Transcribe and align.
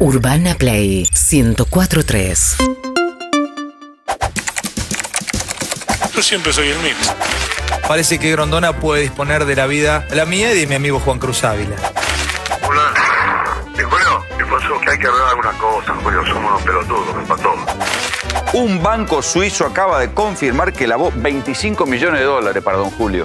Urbana 0.00 0.54
Play 0.54 1.08
1043. 1.12 2.56
Yo 6.14 6.22
siempre 6.22 6.52
soy 6.52 6.68
el 6.68 6.78
mismo. 6.78 7.12
Parece 7.88 8.20
que 8.20 8.30
Grondona 8.30 8.78
puede 8.78 9.02
disponer 9.02 9.44
de 9.44 9.56
la 9.56 9.66
vida 9.66 10.06
la 10.10 10.24
mía 10.24 10.54
y 10.54 10.60
de 10.60 10.66
mi 10.68 10.76
amigo 10.76 11.00
Juan 11.00 11.18
Cruz 11.18 11.42
Ávila. 11.42 11.74
Hola. 12.64 12.94
Eh, 13.76 13.82
Julio, 13.82 14.24
¿qué 14.38 14.44
pasó? 14.44 14.80
Que 14.80 14.90
hay 14.92 14.98
que 14.98 15.06
arreglar 15.08 15.28
algunas 15.30 15.56
cosas, 15.56 15.96
Julio. 16.04 16.26
Somos 16.26 16.50
unos 16.52 16.62
pelotudos, 16.62 17.16
me 17.16 17.22
para 17.24 17.42
todo. 17.42 17.56
Un 18.52 18.80
banco 18.80 19.20
suizo 19.20 19.66
acaba 19.66 19.98
de 19.98 20.12
confirmar 20.12 20.72
que 20.72 20.86
lavó 20.86 21.12
25 21.16 21.86
millones 21.86 22.20
de 22.20 22.26
dólares 22.26 22.62
para 22.62 22.76
don 22.76 22.90
Julio. 22.90 23.24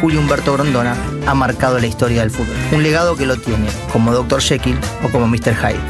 Julio 0.00 0.20
Humberto 0.20 0.52
Grondona 0.52 0.96
ha 1.26 1.34
marcado 1.34 1.78
la 1.78 1.86
historia 1.86 2.20
del 2.20 2.30
fútbol. 2.30 2.54
Un 2.72 2.82
legado 2.82 3.16
que 3.16 3.26
lo 3.26 3.36
tiene 3.36 3.68
como 3.92 4.12
Dr. 4.12 4.40
Jekyll 4.40 4.78
o 5.02 5.08
como 5.08 5.26
Mr. 5.26 5.54
Hyde. 5.54 5.80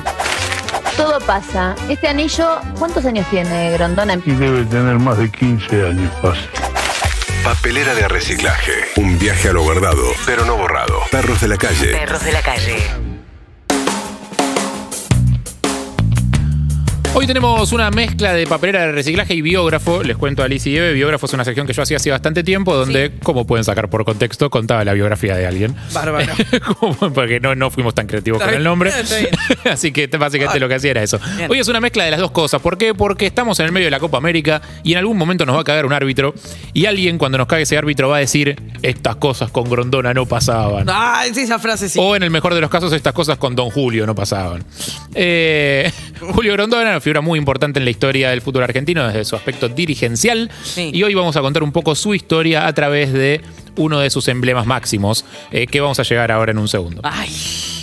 Todo 0.96 1.20
pasa. 1.20 1.76
Este 1.88 2.08
anillo, 2.08 2.60
¿cuántos 2.78 3.04
años 3.04 3.26
tiene 3.30 3.70
Grondona? 3.72 4.14
Y 4.24 4.32
debe 4.32 4.64
tener 4.64 4.98
más 4.98 5.18
de 5.18 5.30
15 5.30 5.86
años 5.86 6.12
fácil. 6.20 6.48
Papelera 7.44 7.94
de 7.94 8.08
reciclaje. 8.08 8.72
Un 8.96 9.18
viaje 9.18 9.48
a 9.48 9.52
lo 9.52 9.62
guardado, 9.62 10.04
pero 10.26 10.44
no 10.44 10.56
borrado. 10.56 11.00
Perros 11.10 11.40
de 11.40 11.48
la 11.48 11.56
calle. 11.56 11.92
Perros 11.92 12.24
de 12.24 12.32
la 12.32 12.42
calle. 12.42 13.07
Hoy 17.20 17.26
tenemos 17.26 17.72
una 17.72 17.90
mezcla 17.90 18.32
de 18.32 18.46
papelera 18.46 18.86
de 18.86 18.92
reciclaje 18.92 19.34
y 19.34 19.42
biógrafo. 19.42 20.04
Les 20.04 20.16
cuento 20.16 20.42
a 20.42 20.44
Alice 20.44 20.70
y 20.70 20.76
Eve. 20.76 20.92
Biógrafo 20.92 21.26
es 21.26 21.32
una 21.32 21.44
sección 21.44 21.66
que 21.66 21.72
yo 21.72 21.82
hacía 21.82 21.96
hace 21.96 22.12
bastante 22.12 22.44
tiempo, 22.44 22.76
donde, 22.76 23.10
como 23.24 23.44
pueden 23.44 23.64
sacar 23.64 23.90
por 23.90 24.04
contexto, 24.04 24.50
contaba 24.50 24.84
la 24.84 24.92
biografía 24.92 25.34
de 25.34 25.44
alguien. 25.44 25.74
Bárbaro. 25.92 26.32
Como- 26.78 27.12
Porque 27.12 27.40
no, 27.40 27.56
no 27.56 27.72
fuimos 27.72 27.92
tan 27.96 28.06
creativos 28.06 28.40
con 28.40 28.54
el 28.54 28.62
nombre. 28.62 28.92
Así 29.64 29.90
que 29.90 30.06
básicamente 30.06 30.60
lo 30.60 30.68
que 30.68 30.76
hacía 30.76 30.92
era 30.92 31.02
eso. 31.02 31.18
Bien. 31.36 31.50
Hoy 31.50 31.58
es 31.58 31.66
una 31.66 31.80
mezcla 31.80 32.04
de 32.04 32.12
las 32.12 32.20
dos 32.20 32.30
cosas. 32.30 32.62
¿Por 32.62 32.78
qué? 32.78 32.94
Porque 32.94 33.26
estamos 33.26 33.58
en 33.58 33.66
el 33.66 33.72
medio 33.72 33.88
de 33.88 33.90
la 33.90 33.98
Copa 33.98 34.18
América 34.18 34.62
y 34.84 34.92
en 34.92 34.98
algún 34.98 35.16
momento 35.16 35.44
nos 35.44 35.56
va 35.56 35.62
a 35.62 35.64
cagar 35.64 35.86
un 35.86 35.92
árbitro. 35.92 36.34
Y 36.72 36.86
alguien, 36.86 37.18
cuando 37.18 37.36
nos 37.36 37.48
cague 37.48 37.62
ese 37.62 37.76
árbitro, 37.76 38.08
va 38.10 38.18
a 38.18 38.20
decir: 38.20 38.54
Estas 38.82 39.16
cosas 39.16 39.50
con 39.50 39.68
Grondona 39.68 40.14
no 40.14 40.24
pasaban. 40.26 40.86
Ah, 40.88 41.24
sí, 41.34 41.40
esa 41.40 41.58
frase 41.58 41.88
sí. 41.88 41.98
O 42.00 42.14
en 42.14 42.22
el 42.22 42.30
mejor 42.30 42.54
de 42.54 42.60
los 42.60 42.70
casos, 42.70 42.92
estas 42.92 43.12
cosas 43.12 43.38
con 43.38 43.56
Don 43.56 43.70
Julio 43.70 44.06
no 44.06 44.14
pasaban. 44.14 44.62
Eh, 45.16 45.90
Julio 46.20 46.52
Grondona, 46.52 47.00
figura 47.08 47.22
muy 47.22 47.38
importante 47.38 47.78
en 47.78 47.86
la 47.86 47.90
historia 47.90 48.28
del 48.28 48.42
fútbol 48.42 48.64
argentino 48.64 49.06
desde 49.06 49.24
su 49.24 49.34
aspecto 49.34 49.70
dirigencial. 49.70 50.50
Sí. 50.62 50.90
Y 50.92 51.02
hoy 51.04 51.14
vamos 51.14 51.36
a 51.36 51.40
contar 51.40 51.62
un 51.62 51.72
poco 51.72 51.94
su 51.94 52.14
historia 52.14 52.66
a 52.66 52.72
través 52.74 53.14
de 53.14 53.40
uno 53.76 54.00
de 54.00 54.10
sus 54.10 54.28
emblemas 54.28 54.66
máximos, 54.66 55.24
eh, 55.50 55.66
que 55.66 55.80
vamos 55.80 55.98
a 55.98 56.02
llegar 56.02 56.30
ahora 56.30 56.52
en 56.52 56.58
un 56.58 56.68
segundo. 56.68 57.00
Ay, 57.04 57.30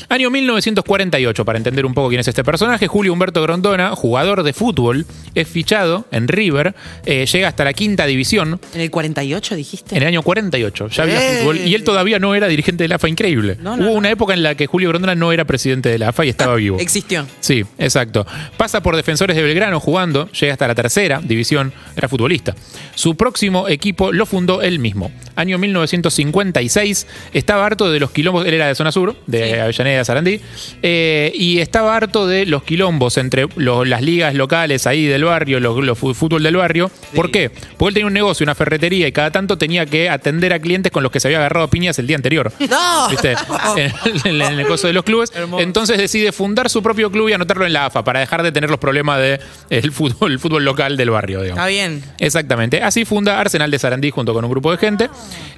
Año 0.09 0.29
1948, 0.29 1.45
para 1.45 1.57
entender 1.57 1.85
un 1.85 1.93
poco 1.93 2.09
quién 2.09 2.19
es 2.21 2.27
este 2.27 2.43
personaje, 2.43 2.87
Julio 2.87 3.13
Humberto 3.13 3.41
Grondona, 3.41 3.95
jugador 3.95 4.43
de 4.43 4.53
fútbol, 4.53 5.05
es 5.33 5.47
fichado 5.47 6.05
en 6.11 6.27
River, 6.27 6.75
eh, 7.05 7.25
llega 7.25 7.47
hasta 7.47 7.63
la 7.63 7.73
quinta 7.73 8.05
división 8.05 8.59
¿en 8.73 8.81
el 8.81 8.91
48 8.91 9.55
dijiste? 9.55 9.95
en 9.95 10.03
el 10.03 10.07
año 10.09 10.21
48. 10.21 10.87
Ya 10.89 11.03
había 11.03 11.15
¡Eh! 11.33 11.39
fútbol 11.39 11.57
y 11.59 11.73
él 11.75 11.83
todavía 11.83 12.19
no 12.19 12.35
era 12.35 12.47
dirigente 12.47 12.83
de 12.83 12.87
la 12.87 12.95
AFA, 12.95 13.09
increíble. 13.09 13.57
No, 13.61 13.75
no, 13.77 13.85
Hubo 13.85 13.93
una 13.93 14.09
época 14.09 14.33
en 14.33 14.43
la 14.43 14.55
que 14.55 14.67
Julio 14.67 14.89
Grondona 14.89 15.15
no 15.15 15.31
era 15.31 15.45
presidente 15.45 15.89
de 15.89 15.97
la 15.97 16.09
AFA 16.09 16.25
y 16.25 16.29
estaba 16.29 16.55
vivo. 16.55 16.77
Existió. 16.79 17.25
Sí, 17.39 17.63
exacto. 17.77 18.25
Pasa 18.57 18.81
por 18.81 18.95
Defensores 18.95 19.35
de 19.35 19.43
Belgrano 19.43 19.79
jugando, 19.79 20.29
llega 20.31 20.53
hasta 20.53 20.67
la 20.67 20.75
tercera 20.75 21.19
división, 21.23 21.73
era 21.95 22.07
futbolista. 22.07 22.55
Su 22.95 23.15
próximo 23.15 23.67
equipo 23.67 24.11
lo 24.11 24.25
fundó 24.25 24.61
él 24.61 24.79
mismo. 24.79 25.11
Año 25.35 25.57
1956, 25.57 27.07
estaba 27.33 27.65
harto 27.65 27.91
de 27.91 27.99
los 27.99 28.11
quilombos, 28.11 28.45
él 28.45 28.53
era 28.53 28.67
de 28.67 28.75
zona 28.75 28.91
sur, 28.91 29.15
de 29.27 29.61
Avellaneda, 29.61 29.94
Sarandí, 30.03 30.41
eh, 30.81 31.31
y 31.35 31.59
estaba 31.59 31.95
harto 31.95 32.27
de 32.27 32.45
los 32.45 32.63
quilombos 32.63 33.17
entre 33.17 33.45
lo- 33.55 33.85
las 33.85 34.01
ligas 34.01 34.33
locales 34.35 34.88
ahí 34.88 35.05
del 35.05 35.23
barrio, 35.23 35.59
los, 35.59 35.97
fútbol 35.97 36.43
del 36.43 36.57
barrio. 36.57 36.91
¿Por 37.13 37.31
qué? 37.31 37.49
Porque 37.77 37.89
él 37.89 37.93
tenía 37.93 38.07
un 38.07 38.13
negocio, 38.13 38.43
una 38.43 38.55
ferretería, 38.55 39.07
y 39.07 39.11
cada 39.11 39.31
tanto 39.31 39.57
tenía 39.57 39.85
que 39.85 40.09
atender 40.09 40.51
a 40.53 40.59
clientes 40.59 40.91
con 40.91 41.03
los 41.03 41.11
que 41.11 41.19
se 41.19 41.28
había 41.28 41.38
agarrado 41.38 41.67
piñas 41.69 41.97
el 42.00 42.07
día 42.07 42.16
anterior. 42.17 42.51
¡No! 42.69 43.09
¿Viste? 43.09 43.35
En, 43.78 43.91
en- 44.25 44.41
en 44.41 44.59
el 44.59 44.67
coso 44.67 44.88
de 44.88 44.94
los 44.94 45.03
clubes. 45.03 45.31
Entonces 45.59 45.97
decide 45.97 46.31
fundar 46.31 46.69
su 46.69 46.81
propio 46.83 47.12
club 47.12 47.29
y 47.29 47.33
anotarlo 47.33 47.66
en 47.66 47.73
la 47.73 47.85
AFA 47.85 48.03
para 48.03 48.19
dejar 48.19 48.44
de 48.44 48.51
tener 48.51 48.69
los 48.69 48.79
problemas 48.79 49.19
del 49.19 49.39
el 49.69 49.91
fútbol, 49.91 50.31
el 50.31 50.39
fútbol 50.39 50.66
local 50.66 50.97
del 50.97 51.09
barrio, 51.12 51.41
digamos. 51.41 51.59
Está 51.59 51.67
bien. 51.67 52.03
Exactamente. 52.19 52.81
Así 52.83 53.06
funda 53.06 53.39
Arsenal 53.39 53.69
de 53.72 53.79
Sarandí 53.79 54.09
junto 54.12 54.33
con 54.33 54.44
un 54.44 54.51
grupo 54.51 54.72
de 54.72 54.77
gente. 54.77 55.09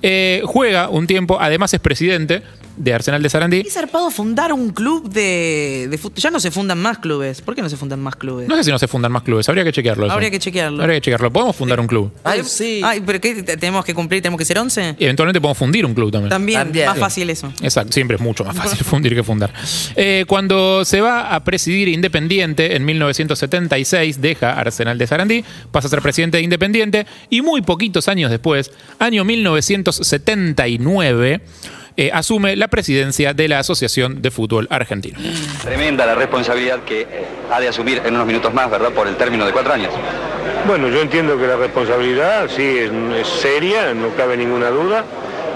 Eh, 0.01 0.41
juega 0.45 0.89
un 0.89 1.07
tiempo, 1.07 1.37
además 1.39 1.73
es 1.73 1.79
presidente 1.79 2.41
de 2.75 2.93
Arsenal 2.93 3.23
de 3.23 3.29
Sarandí. 3.29 3.63
Qué 3.63 3.71
zarpado 3.71 4.11
fundar 4.11 4.26
un 4.53 4.69
club 4.71 5.09
de, 5.09 5.87
de 5.89 5.97
fútbol. 5.97 6.17
Ya 6.17 6.31
no 6.31 6.39
se 6.39 6.51
fundan 6.51 6.79
más 6.79 6.99
clubes. 6.99 7.41
¿Por 7.41 7.55
qué 7.55 7.61
no 7.61 7.69
se 7.69 7.77
fundan 7.77 7.99
más 7.99 8.15
clubes? 8.15 8.47
No 8.47 8.55
sé 8.55 8.63
si 8.63 8.71
no 8.71 8.79
se 8.79 8.87
fundan 8.87 9.11
más 9.11 9.23
clubes, 9.23 9.47
habría 9.49 9.63
que 9.63 9.71
chequearlo. 9.71 10.05
eso. 10.05 10.13
Habría 10.13 10.31
que 10.31 10.39
chequearlo. 10.39 10.81
Habría 10.83 10.97
que 10.97 11.01
chequearlo. 11.01 11.31
¿Podemos 11.31 11.55
fundar 11.55 11.79
un 11.79 11.87
club? 11.87 12.11
Ay, 12.23 12.41
sí. 12.43 12.81
Ay, 12.83 13.01
pero 13.05 13.19
¿qué? 13.21 13.43
¿Te- 13.43 13.57
¿Tenemos 13.57 13.85
que 13.85 13.93
cumplir? 13.93 14.21
¿Tenemos 14.21 14.37
que 14.39 14.45
ser 14.45 14.57
11? 14.59 14.95
Y 14.99 15.03
eventualmente 15.05 15.39
podemos 15.41 15.57
fundir 15.57 15.85
un 15.85 15.93
club 15.93 16.11
también. 16.11 16.29
También, 16.29 16.59
También. 16.59 16.85
más 16.87 16.95
Sí. 16.95 17.01
fácil 17.01 17.29
eso. 17.29 17.51
Exacto, 17.61 17.93
siempre 17.93 18.15
es 18.15 18.21
mucho 18.21 18.43
más 18.43 18.55
fácil 18.55 18.79
fundir 18.85 19.15
que 19.15 19.23
fundar. 19.23 19.53
Eh, 19.95 20.25
cuando 20.27 20.83
se 20.85 21.01
va 21.01 21.33
a 21.35 21.43
presidir 21.43 21.87
Independiente 21.89 22.75
en 22.75 22.85
1976, 22.85 24.21
deja 24.21 24.53
Arsenal 24.59 24.97
de 24.97 25.07
Sarandí, 25.07 25.43
pasa 25.71 25.87
a 25.87 25.89
ser 25.89 26.01
presidente 26.01 26.37
de 26.37 26.43
Independiente 26.43 27.05
y 27.29 27.41
muy 27.41 27.61
poquitos 27.61 28.07
años 28.07 28.29
después, 28.31 28.71
año 28.99 29.23
1979, 29.25 31.41
eh, 31.97 32.11
asume 32.13 32.55
la 32.55 32.67
presidencia 32.67 33.33
de 33.33 33.47
la 33.47 33.59
Asociación 33.59 34.21
de 34.21 34.31
Fútbol 34.31 34.67
Argentino. 34.69 35.19
Tremenda 35.63 36.05
la 36.05 36.15
responsabilidad 36.15 36.79
que 36.83 37.01
eh, 37.01 37.07
ha 37.51 37.59
de 37.59 37.67
asumir 37.67 38.01
en 38.05 38.13
unos 38.13 38.27
minutos 38.27 38.53
más, 38.53 38.69
¿verdad? 38.69 38.91
Por 38.91 39.07
el 39.07 39.15
término 39.15 39.45
de 39.45 39.51
cuatro 39.51 39.73
años. 39.73 39.91
Bueno, 40.67 40.89
yo 40.89 41.01
entiendo 41.01 41.37
que 41.37 41.47
la 41.47 41.57
responsabilidad 41.57 42.47
sí 42.55 42.61
es, 42.61 42.91
es 43.19 43.27
seria, 43.27 43.93
no 43.93 44.09
cabe 44.15 44.37
ninguna 44.37 44.69
duda, 44.69 45.03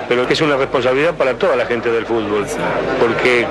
pero 0.10 0.28
que 0.28 0.34
es 0.34 0.42
una 0.42 0.58
responsabilidad 0.58 1.14
para 1.14 1.36
toda 1.36 1.56
la 1.56 1.66
gente 1.66 1.92
del 1.92 2.06
fútbol. 2.06 2.46
Porque 3.00 3.42
eh, 3.42 3.46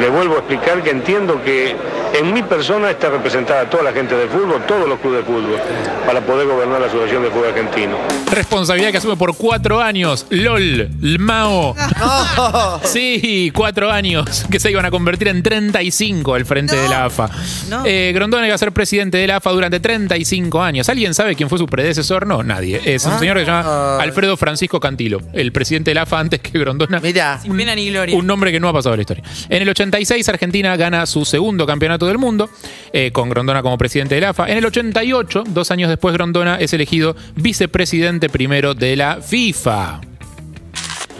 le 0.00 0.08
vuelvo 0.10 0.34
a 0.34 0.38
explicar 0.38 0.82
que 0.82 0.90
entiendo 0.90 1.42
que 1.42 1.74
en 2.14 2.32
mi 2.32 2.42
persona 2.42 2.90
está 2.90 3.10
representada 3.10 3.68
toda 3.68 3.82
la 3.84 3.92
gente 3.92 4.14
del 4.14 4.28
fútbol, 4.28 4.62
todos 4.66 4.88
los 4.88 4.98
clubes 5.00 5.20
de 5.20 5.24
fútbol, 5.24 5.58
para 6.06 6.20
poder 6.20 6.46
gobernar 6.46 6.80
la 6.80 6.86
Asociación 6.86 7.22
de 7.22 7.30
Fútbol 7.30 7.48
Argentino. 7.48 7.96
Responsabilidad 8.30 8.90
que 8.90 8.98
asume 8.98 9.16
por 9.16 9.36
cuatro 9.36 9.80
años. 9.80 10.26
LOL, 10.30 10.80
el 11.02 11.18
Mao. 11.18 11.74
Sí, 12.84 13.50
cuatro 13.54 13.90
años 13.90 14.44
que 14.50 14.58
se 14.60 14.70
iban 14.70 14.84
a 14.84 14.90
convertir 14.90 15.28
en 15.28 15.42
35 15.42 16.34
al 16.34 16.44
frente 16.44 16.76
de 16.76 16.88
la 16.88 17.06
AFA. 17.06 17.30
No. 17.68 17.82
Eh, 17.86 18.12
Grondona 18.14 18.46
iba 18.46 18.54
a 18.54 18.58
ser 18.58 18.72
presidente 18.72 19.18
de 19.18 19.26
la 19.26 19.36
AFA 19.36 19.50
durante 19.50 19.80
35 19.80 20.62
años. 20.62 20.88
¿Alguien 20.88 21.14
sabe 21.14 21.34
quién 21.34 21.48
fue 21.48 21.58
su 21.58 21.66
predecesor? 21.66 22.26
No, 22.26 22.42
nadie. 22.42 22.80
Es 22.84 23.04
un 23.06 23.18
señor 23.18 23.36
que 23.38 23.44
se 23.44 23.50
llama 23.50 23.98
Alfredo 23.98 24.36
Francisco 24.36 24.80
Cantilo, 24.80 25.20
el 25.32 25.52
presidente 25.52 25.90
de 25.90 25.94
la 25.94 26.02
AFA 26.02 26.18
antes 26.18 26.40
que 26.40 26.58
Grondona. 26.58 27.00
Mira, 27.00 27.40
Sin 27.40 27.56
pena 27.56 27.74
ni 27.74 27.90
gloria. 27.90 28.16
Un 28.16 28.26
nombre 28.26 28.52
que 28.52 28.60
no 28.60 28.68
ha 28.68 28.72
pasado 28.72 28.94
a 28.94 28.96
la 28.96 29.02
historia. 29.02 29.24
En 29.48 29.62
el 29.62 29.68
86, 29.68 30.28
Argentina 30.28 30.76
gana 30.76 31.06
su 31.06 31.24
segundo 31.24 31.66
campeonato 31.66 32.01
del 32.06 32.18
mundo, 32.18 32.48
eh, 32.92 33.10
con 33.12 33.28
Grondona 33.28 33.62
como 33.62 33.78
presidente 33.78 34.14
de 34.14 34.20
la 34.20 34.30
AFA. 34.30 34.48
En 34.48 34.58
el 34.58 34.64
88, 34.66 35.44
dos 35.48 35.70
años 35.70 35.88
después, 35.88 36.14
Grondona 36.14 36.56
es 36.56 36.72
elegido 36.72 37.16
vicepresidente 37.36 38.28
primero 38.28 38.74
de 38.74 38.96
la 38.96 39.20
FIFA. 39.20 40.00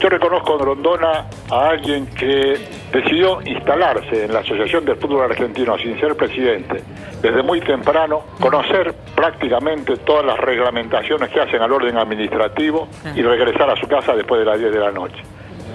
Yo 0.02 0.08
reconozco 0.08 0.54
en 0.54 0.66
Rondona 0.66 1.26
a 1.48 1.68
alguien 1.68 2.06
que 2.06 2.58
decidió 2.92 3.40
instalarse 3.46 4.24
en 4.24 4.32
la 4.32 4.40
Asociación 4.40 4.84
del 4.84 4.96
Fútbol 4.96 5.30
Argentino 5.30 5.78
sin 5.78 5.98
ser 6.00 6.16
presidente, 6.16 6.82
desde 7.22 7.40
muy 7.44 7.60
temprano, 7.60 8.24
conocer 8.40 8.92
prácticamente 9.14 9.96
todas 9.98 10.26
las 10.26 10.38
reglamentaciones 10.38 11.30
que 11.30 11.40
hacen 11.40 11.62
al 11.62 11.70
orden 11.70 11.96
administrativo 11.96 12.88
y 13.14 13.22
regresar 13.22 13.70
a 13.70 13.76
su 13.76 13.86
casa 13.86 14.16
después 14.16 14.40
de 14.40 14.46
las 14.46 14.58
10 14.58 14.72
de 14.72 14.80
la 14.80 14.90
noche. 14.90 15.22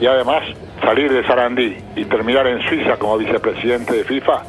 Y 0.01 0.06
además, 0.06 0.44
salir 0.81 1.12
de 1.12 1.25
Sarandí 1.25 1.78
y 1.96 2.03
terminar 2.03 2.47
en 2.47 2.62
Suiza 2.67 2.97
como 2.97 3.17
vicepresidente 3.17 3.96
de 3.96 4.03
FIFA 4.03 4.44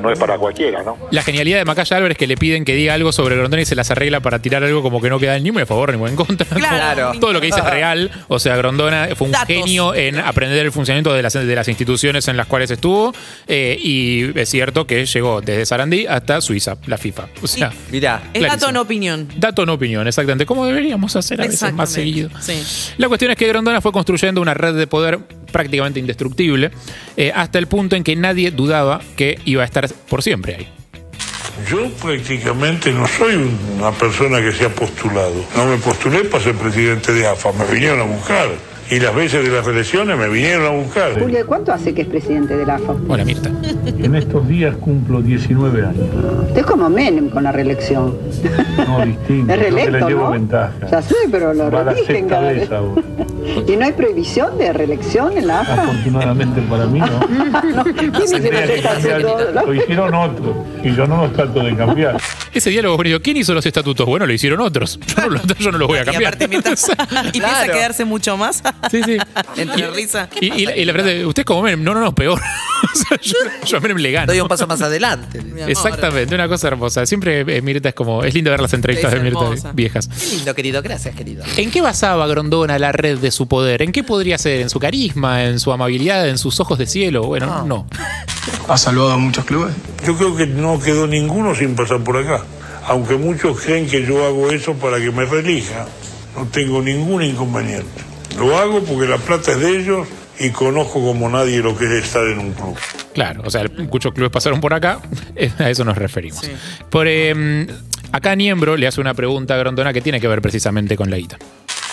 no 0.00 0.10
es 0.10 0.18
para 0.18 0.38
cualquiera, 0.38 0.82
¿no? 0.82 0.96
La 1.10 1.22
genialidad 1.22 1.58
de 1.58 1.64
Macaya 1.64 1.96
Álvarez 1.96 2.16
que 2.18 2.26
le 2.26 2.36
piden 2.36 2.64
que 2.64 2.74
diga 2.74 2.94
algo 2.94 3.12
sobre 3.12 3.36
Grondona 3.36 3.62
y 3.62 3.64
se 3.64 3.74
las 3.74 3.90
arregla 3.90 4.20
para 4.20 4.40
tirar 4.40 4.62
algo 4.64 4.82
como 4.82 5.00
que 5.00 5.08
no 5.10 5.18
queda 5.18 5.38
ni 5.38 5.50
muy 5.50 5.62
a 5.62 5.66
favor 5.66 5.92
ni 5.92 5.98
muy 5.98 6.10
en 6.10 6.16
contra. 6.16 6.46
Claro. 6.46 7.12
Todo 7.20 7.32
lo 7.32 7.40
que 7.40 7.46
dice 7.46 7.60
es 7.60 7.70
real. 7.70 8.10
O 8.28 8.38
sea, 8.38 8.56
Grondona 8.56 9.08
fue 9.16 9.26
un 9.26 9.32
Datos. 9.32 9.48
genio 9.48 9.94
en 9.94 10.18
aprender 10.18 10.64
el 10.64 10.72
funcionamiento 10.72 11.12
de 11.12 11.22
las, 11.22 11.32
de 11.34 11.54
las 11.54 11.68
instituciones 11.68 12.28
en 12.28 12.36
las 12.36 12.46
cuales 12.46 12.70
estuvo. 12.70 13.12
eh, 13.46 13.78
y 13.80 14.38
es 14.38 14.48
cierto 14.48 14.86
que 14.86 15.06
llegó 15.06 15.40
desde 15.40 15.66
Sarandí 15.66 16.06
hasta 16.06 16.40
Suiza, 16.40 16.76
la 16.86 16.98
FIFA. 16.98 17.28
O 17.42 17.46
sea, 17.46 17.72
mira. 17.90 18.22
Es 18.34 18.42
dato 18.42 18.72
no 18.72 18.82
opinión. 18.82 19.28
Dato 19.36 19.64
no 19.66 19.74
opinión, 19.74 20.06
exactamente. 20.06 20.46
Como 20.46 20.66
deberíamos 20.66 21.14
hacer 21.16 21.40
a 21.40 21.46
veces 21.46 21.72
más 21.72 21.90
seguido. 21.90 22.30
Sí. 22.40 22.62
La 22.98 23.08
cuestión 23.08 23.30
es 23.30 23.36
que 23.36 23.46
Grondona 23.48 23.80
fue 23.80 23.92
construyendo 23.92 24.40
una 24.40 24.54
red 24.54 24.74
de 24.74 24.86
poder 24.86 25.18
prácticamente 25.50 26.00
indestructible, 26.00 26.70
eh, 27.16 27.32
hasta 27.34 27.58
el 27.58 27.66
punto 27.66 27.96
en 27.96 28.04
que 28.04 28.16
nadie 28.16 28.50
dudaba 28.50 29.00
que 29.16 29.38
iba 29.44 29.62
a 29.62 29.64
estar 29.64 29.88
por 30.08 30.22
siempre 30.22 30.56
ahí. 30.56 30.68
Yo 31.68 31.90
prácticamente 32.00 32.92
no 32.92 33.06
soy 33.06 33.34
una 33.76 33.92
persona 33.92 34.40
que 34.40 34.52
se 34.52 34.64
ha 34.64 34.70
postulado. 34.70 35.44
No 35.54 35.66
me 35.66 35.76
postulé 35.76 36.24
para 36.24 36.42
ser 36.42 36.54
presidente 36.54 37.12
de 37.12 37.26
AFA, 37.26 37.52
me 37.52 37.66
vinieron 37.66 38.00
a 38.00 38.04
buscar. 38.04 38.48
Y 38.90 38.98
las 38.98 39.14
veces 39.14 39.44
de 39.44 39.50
las 39.50 39.66
elecciones 39.66 40.16
me 40.18 40.28
vinieron 40.28 40.66
a 40.66 40.70
buscar. 40.70 41.18
Julio, 41.20 41.46
¿cuánto 41.46 41.72
hace 41.72 41.94
que 41.94 42.02
es 42.02 42.08
presidente 42.08 42.56
de 42.56 42.66
la 42.66 42.74
AFA? 42.76 42.94
Hola, 43.08 43.24
Mirta. 43.24 43.50
En 43.86 44.14
estos 44.16 44.48
días 44.48 44.74
cumplo 44.76 45.22
19 45.22 45.86
años. 45.86 46.06
Usted 46.48 46.58
es 46.60 46.66
como 46.66 46.90
Menem 46.90 47.30
con 47.30 47.44
la 47.44 47.52
reelección. 47.52 48.18
No, 48.86 49.04
distinto. 49.06 49.52
Es 49.52 49.58
reelecto, 49.60 49.90
le 49.92 50.00
llevo 50.06 50.24
¿no? 50.24 50.30
ventaja. 50.32 50.72
Ya 50.90 51.02
sé, 51.02 51.14
pero 51.30 51.54
lo 51.54 51.64
Va 51.70 51.84
cada 51.84 51.92
vez 51.92 52.60
vez. 52.60 52.72
ahora. 52.72 53.02
¿Y 53.66 53.76
no 53.76 53.84
hay 53.84 53.92
prohibición 53.92 54.58
de 54.58 54.72
reelección 54.72 55.36
en 55.36 55.46
la 55.46 55.60
AFA? 55.60 55.82
Afortunadamente 55.84 56.60
para 56.62 56.86
mí 56.86 56.98
no. 57.00 57.06
no, 57.74 57.84
¿quién 57.84 58.12
los 58.12 58.30
que? 58.32 58.82
Lo 59.66 59.74
hicieron 59.74 60.14
otros 60.14 60.56
y 60.82 60.94
yo 60.94 61.06
no 61.06 61.22
los 61.22 61.32
trato 61.32 61.60
de 61.62 61.76
cambiar. 61.76 62.16
Ese 62.52 62.70
diálogo 62.70 62.96
bonito. 62.96 63.20
¿Quién 63.22 63.36
hizo 63.36 63.54
los 63.54 63.64
estatutos? 63.64 64.06
Bueno, 64.06 64.26
lo 64.26 64.32
hicieron 64.32 64.60
otros. 64.60 64.98
Yo 65.06 65.22
no, 65.22 65.28
lo- 65.30 65.42
yo 65.58 65.72
no 65.72 65.78
los 65.78 65.88
voy 65.88 65.98
a 65.98 66.02
Y 66.02 66.04
cambiar. 66.06 66.34
aparte 66.34 66.48
mientras- 66.48 66.88
y 67.32 67.38
empieza 67.38 67.62
a 67.62 67.66
quedarse 67.68 68.04
mucho 68.04 68.36
más. 68.36 68.62
Sí, 68.90 69.02
sí. 69.02 69.16
Entre 69.56 69.90
risa. 69.90 70.28
Y, 70.40 70.52
y 70.62 70.66
la, 70.66 70.76
y 70.76 70.84
la 70.84 70.92
frase, 70.92 71.26
usted 71.26 71.44
como 71.44 71.62
Menem. 71.62 71.82
No, 71.82 71.94
no, 71.94 72.00
no, 72.00 72.14
peor. 72.14 72.40
O 72.82 72.96
sea, 72.96 73.18
yo, 73.20 73.34
yo 73.66 73.76
a 73.76 73.80
Menem 73.80 73.98
le 73.98 74.10
gano. 74.10 74.26
Doy 74.26 74.40
un 74.40 74.48
paso 74.48 74.66
más 74.66 74.80
adelante. 74.80 75.38
Exactamente, 75.68 76.34
una 76.34 76.48
cosa 76.48 76.68
hermosa. 76.68 77.04
Siempre 77.04 77.40
eh, 77.46 77.60
Mirta 77.62 77.90
es 77.90 77.94
como. 77.94 78.24
Es 78.24 78.32
lindo 78.34 78.50
ver 78.50 78.60
las 78.60 78.72
entrevistas 78.72 79.12
de 79.12 79.20
Mirta 79.20 79.40
hermosa. 79.44 79.72
viejas. 79.72 80.08
Qué 80.08 80.36
lindo, 80.36 80.54
querido. 80.54 80.82
Gracias, 80.82 81.14
querido. 81.14 81.44
¿En 81.58 81.70
qué 81.70 81.82
basaba 81.82 82.26
Grondona 82.26 82.78
la 82.78 82.90
red 82.92 83.18
de 83.18 83.30
su 83.30 83.46
poder? 83.48 83.82
¿En 83.82 83.92
qué 83.92 84.02
podría 84.02 84.38
ser? 84.38 84.60
¿En 84.62 84.70
su 84.70 84.80
carisma? 84.80 85.44
¿En 85.44 85.60
su 85.60 85.70
amabilidad? 85.72 86.26
¿En 86.28 86.38
sus 86.38 86.58
ojos 86.58 86.78
de 86.78 86.86
cielo? 86.86 87.24
Bueno, 87.24 87.64
no. 87.66 87.86
¿Ha 88.66 88.78
saludado 88.78 89.12
a 89.12 89.18
muchos 89.18 89.44
clubes? 89.44 89.74
Yo 90.06 90.16
creo 90.16 90.34
que 90.34 90.46
no 90.46 90.80
quedó 90.80 91.06
ninguno 91.06 91.54
sin 91.54 91.76
pasar 91.76 92.02
por 92.02 92.16
acá. 92.16 92.44
Aunque 92.86 93.16
muchos 93.16 93.60
creen 93.60 93.86
que 93.88 94.04
yo 94.06 94.24
hago 94.24 94.50
eso 94.50 94.72
para 94.74 94.98
que 94.98 95.10
me 95.10 95.26
relija, 95.26 95.86
no 96.34 96.46
tengo 96.46 96.80
ningún 96.82 97.22
inconveniente. 97.22 98.09
Lo 98.38 98.56
hago 98.58 98.82
porque 98.82 99.08
la 99.08 99.18
plata 99.18 99.52
es 99.52 99.60
de 99.60 99.78
ellos 99.80 100.08
y 100.38 100.50
conozco 100.50 100.94
como 101.04 101.28
nadie 101.28 101.58
lo 101.58 101.76
que 101.76 101.84
es 101.84 102.04
estar 102.04 102.24
en 102.26 102.38
un 102.38 102.52
club. 102.52 102.76
Claro, 103.12 103.42
o 103.44 103.50
sea, 103.50 103.64
muchos 103.90 104.12
clubes 104.14 104.30
pasaron 104.32 104.60
por 104.60 104.72
acá, 104.72 105.00
a 105.58 105.70
eso 105.70 105.84
nos 105.84 105.98
referimos. 105.98 106.40
Por, 106.88 107.06
eh, 107.08 107.66
acá 108.12 108.34
Niembro 108.36 108.76
le 108.76 108.86
hace 108.86 109.00
una 109.00 109.12
pregunta 109.14 109.54
a 109.54 109.58
Grondona 109.58 109.92
que 109.92 110.00
tiene 110.00 110.20
que 110.20 110.28
ver 110.28 110.40
precisamente 110.40 110.96
con 110.96 111.10
la 111.10 111.16
guita. 111.18 111.38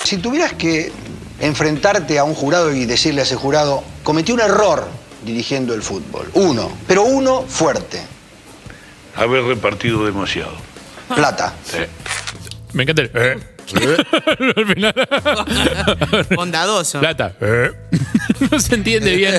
Si 0.03 0.17
tuvieras 0.17 0.53
que 0.53 0.91
enfrentarte 1.39 2.17
a 2.17 2.23
un 2.23 2.33
jurado 2.33 2.73
y 2.73 2.85
decirle 2.85 3.21
a 3.21 3.23
ese 3.23 3.35
jurado, 3.35 3.83
cometí 4.03 4.31
un 4.31 4.39
error 4.39 4.87
dirigiendo 5.25 5.73
el 5.73 5.81
fútbol, 5.81 6.29
uno, 6.35 6.71
pero 6.87 7.03
uno 7.03 7.41
fuerte, 7.41 7.99
Haber 9.15 9.43
repartido 9.43 10.05
demasiado. 10.05 10.53
plata. 11.13 11.53
Me 12.73 12.83
encanta 12.83 13.01
el. 13.01 13.11
eh. 13.15 13.37
Al 14.55 14.65
final. 14.65 14.93
Bondadoso. 16.35 16.99
Plata. 16.99 17.33
eh. 17.41 17.71
No 18.51 18.59
se 18.59 18.75
entiende 18.75 19.15
bien. 19.15 19.33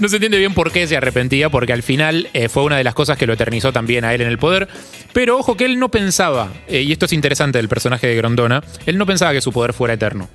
No 0.00 0.08
se 0.08 0.16
entiende 0.16 0.38
bien 0.38 0.54
por 0.54 0.72
qué 0.72 0.86
se 0.86 0.96
arrepentía, 0.96 1.50
porque 1.50 1.72
al 1.74 1.82
final 1.82 2.28
eh, 2.32 2.48
fue 2.48 2.62
una 2.62 2.78
de 2.78 2.84
las 2.84 2.94
cosas 2.94 3.18
que 3.18 3.26
lo 3.26 3.34
eternizó 3.34 3.70
también 3.72 4.04
a 4.04 4.14
él 4.14 4.22
en 4.22 4.28
el 4.28 4.38
poder. 4.38 4.66
Pero 5.12 5.36
ojo 5.36 5.56
que 5.56 5.66
él 5.66 5.78
no 5.78 5.90
pensaba, 5.90 6.48
eh, 6.66 6.80
y 6.80 6.92
esto 6.92 7.04
es 7.04 7.12
interesante 7.12 7.58
del 7.58 7.68
personaje 7.68 8.06
de 8.06 8.14
Grondona, 8.16 8.62
él 8.86 8.96
no 8.96 9.04
pensaba 9.04 9.32
que 9.32 9.40
su 9.42 9.52
poder 9.52 9.74
fuera 9.74 9.94
eterno. 9.94 10.28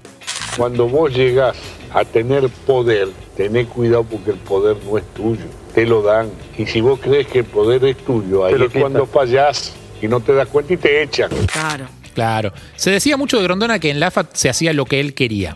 Cuando 0.55 0.87
vos 0.87 1.11
llegás 1.13 1.57
a 1.93 2.05
tener 2.05 2.47
poder, 2.67 3.07
tenés 3.35 3.65
cuidado 3.67 4.03
porque 4.03 4.31
el 4.31 4.37
poder 4.37 4.77
no 4.85 4.97
es 4.97 5.03
tuyo, 5.15 5.45
te 5.73 5.85
lo 5.85 6.03
dan. 6.03 6.29
Y 6.57 6.65
si 6.67 6.81
vos 6.81 6.99
crees 7.01 7.25
que 7.27 7.39
el 7.39 7.45
poder 7.45 7.83
es 7.85 7.97
tuyo, 7.97 8.45
ahí 8.45 8.53
es 8.61 8.71
cuando 8.71 9.05
fallás 9.07 9.73
y 10.01 10.07
no 10.07 10.19
te 10.19 10.33
das 10.33 10.47
cuenta 10.47 10.73
y 10.73 10.77
te 10.77 11.01
echan. 11.01 11.29
Claro. 11.51 11.87
Claro. 12.19 12.51
Se 12.75 12.91
decía 12.91 13.15
mucho 13.15 13.37
de 13.37 13.43
Grondona 13.43 13.79
que 13.79 13.89
en 13.89 14.01
la 14.01 14.07
AFA 14.07 14.25
se 14.33 14.49
hacía 14.49 14.73
lo 14.73 14.83
que 14.83 14.99
él 14.99 15.13
quería. 15.13 15.55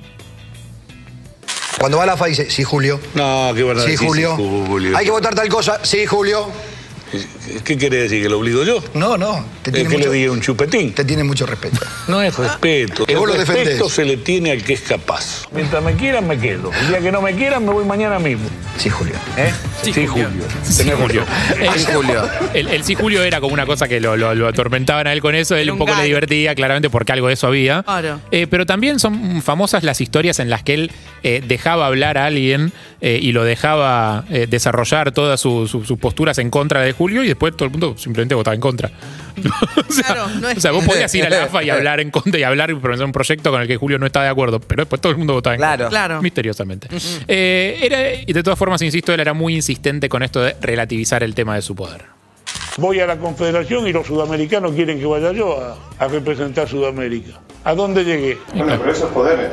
Cuando 1.77 1.97
va 1.97 2.03
a 2.03 2.05
la 2.07 2.15
FA 2.15 2.27
dice, 2.27 2.49
sí, 2.49 2.63
Julio. 2.63 3.01
No, 3.15 3.51
¿qué 3.53 3.69
a 3.69 3.75
Sí, 3.81 3.91
decir, 3.91 4.07
Julio. 4.07 4.35
sí, 4.37 4.63
Julio? 4.67 4.97
Hay 4.97 5.03
que 5.03 5.11
votar 5.11 5.35
tal 5.35 5.49
cosa. 5.49 5.81
Sí, 5.83 6.05
Julio. 6.05 6.47
¿Qué 7.65 7.77
quiere 7.77 7.97
decir? 7.97 8.23
¿Que 8.23 8.29
lo 8.29 8.39
obligo 8.39 8.63
yo? 8.63 8.81
No, 8.93 9.17
no. 9.17 9.45
Te 9.61 9.71
¿Es 9.71 9.73
tiene 9.75 9.89
que 9.89 9.97
mucho, 9.97 10.09
le 10.09 10.15
diga 10.15 10.31
un 10.31 10.39
chupetín? 10.39 10.93
te 10.93 11.03
tiene 11.03 11.25
mucho 11.25 11.45
respeto. 11.45 11.79
No 12.07 12.21
es 12.21 12.37
respeto. 12.37 13.05
Vos 13.13 13.29
el 13.29 13.37
respeto 13.37 13.59
defendés. 13.59 13.91
se 13.91 14.05
le 14.05 14.15
tiene 14.17 14.51
al 14.51 14.63
que 14.63 14.73
es 14.73 14.81
capaz. 14.81 15.43
Mientras 15.51 15.83
me 15.83 15.93
quieran, 15.95 16.25
me 16.27 16.39
quedo. 16.39 16.71
El 16.73 16.87
día 16.87 17.01
que 17.01 17.11
no 17.11 17.21
me 17.21 17.35
quieran, 17.35 17.65
me 17.65 17.73
voy 17.73 17.83
mañana 17.83 18.17
mismo. 18.19 18.47
Sí, 18.77 18.89
Julio. 18.89 19.13
¿Eh? 19.37 19.51
Sí, 19.83 20.05
Julio. 20.07 20.27
Tenés 20.77 20.95
Julio. 20.95 21.23
Sí, 21.75 21.85
Julio. 21.93 22.23
El, 22.53 22.67
el 22.67 22.83
sí 22.83 22.95
Julio 22.95 23.23
era 23.23 23.39
como 23.39 23.53
una 23.53 23.65
cosa 23.65 23.87
que 23.87 23.99
lo, 24.01 24.17
lo- 24.17 24.33
lo 24.35 24.47
atormentaban 24.47 25.07
a 25.07 25.13
él 25.13 25.21
con 25.21 25.35
eso, 25.35 25.55
él 25.55 25.69
un 25.69 25.73
un 25.73 25.79
poco 25.87 25.95
le 25.99 26.03
divertía, 26.05 26.53
claramente 26.55 26.89
porque 26.89 27.11
algo 27.13 27.27
de 27.27 27.33
eso 27.35 27.47
había. 27.47 27.83
Claro. 27.83 28.19
Eh, 28.31 28.47
pero 28.49 28.65
también 28.65 28.99
son 28.99 29.41
famosas 29.41 29.83
las 29.83 30.01
historias 30.01 30.39
en 30.39 30.49
las 30.49 30.63
que 30.63 30.73
él 30.73 30.91
eh, 31.23 31.41
dejaba 31.47 31.85
hablar 31.87 32.17
a 32.17 32.25
alguien 32.25 32.73
eh, 32.99 33.19
y 33.21 33.31
lo 33.31 33.43
dejaba 33.43 34.25
eh, 34.29 34.47
desarrollar 34.49 35.11
todas 35.11 35.39
su- 35.39 35.67
su- 35.67 35.85
sus 35.85 35.97
posturas 35.99 36.37
en 36.39 36.49
contra 36.49 36.81
de 36.81 36.91
Julio 36.93 37.23
y 37.23 37.27
después 37.27 37.55
todo 37.55 37.65
el 37.65 37.71
mundo 37.71 37.95
simplemente 37.97 38.35
votaba 38.35 38.55
en 38.55 38.61
contra. 38.61 38.89
o, 39.89 39.91
sea, 39.93 40.03
Claro, 40.03 40.27
no 40.41 40.49
es- 40.49 40.57
o 40.57 40.61
sea, 40.61 40.71
vos 40.71 40.83
podías 40.83 41.13
ir 41.15 41.25
a 41.25 41.29
la 41.29 41.43
AFA 41.43 41.63
y 41.63 41.69
hablar 41.71 41.99
en 41.99 42.11
contra 42.11 42.39
y 42.39 42.43
hablar 42.43 42.69
y 42.71 42.75
presentar 42.75 43.05
un 43.05 43.11
proyecto 43.11 43.51
con 43.51 43.61
el 43.61 43.67
que 43.67 43.77
Julio 43.77 43.97
no 43.99 44.05
estaba 44.07 44.25
de 44.25 44.31
acuerdo, 44.31 44.59
pero 44.59 44.81
después 44.83 44.99
todo 45.01 45.11
el 45.11 45.17
mundo 45.17 45.33
votaba 45.33 45.55
en 45.55 45.59
Claro. 45.59 45.83
contra. 45.85 45.89
Claro. 45.89 46.21
Misteriosamente. 46.21 46.87
Eh, 47.27 47.79
era, 47.81 48.13
y 48.27 48.33
de 48.33 48.43
todas 48.43 48.57
formas, 48.57 48.62
insisto, 48.81 49.13
él 49.13 49.19
era 49.19 49.33
muy 49.33 49.55
insistente 49.55 50.09
con 50.09 50.23
esto 50.23 50.41
de 50.41 50.55
relativizar 50.61 51.23
el 51.23 51.35
tema 51.35 51.55
de 51.55 51.61
su 51.61 51.75
poder. 51.75 52.05
Voy 52.77 52.99
a 52.99 53.05
la 53.05 53.17
Confederación 53.17 53.87
y 53.87 53.93
los 53.93 54.07
sudamericanos 54.07 54.73
quieren 54.73 54.99
que 54.99 55.05
vaya 55.05 55.31
yo 55.31 55.61
a, 55.61 55.77
a 55.99 56.07
representar 56.07 56.67
Sudamérica. 56.67 57.39
¿A 57.63 57.75
dónde 57.75 58.03
llegué? 58.03 58.37
Bueno, 58.55 58.77
pero 58.79 58.91
eso 58.91 59.05
es 59.05 59.11
poder. 59.11 59.51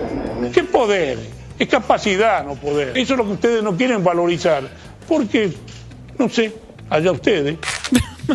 ¿Qué 0.52 0.64
poder? 0.64 1.18
Es 1.58 1.68
capacidad, 1.68 2.44
no 2.44 2.54
poder. 2.54 2.96
Eso 2.96 3.14
es 3.14 3.18
lo 3.18 3.24
que 3.26 3.32
ustedes 3.32 3.62
no 3.62 3.76
quieren 3.76 4.02
valorizar. 4.02 4.62
Porque, 5.06 5.52
no 6.18 6.28
sé, 6.28 6.52
allá 6.88 7.12
ustedes. 7.12 7.58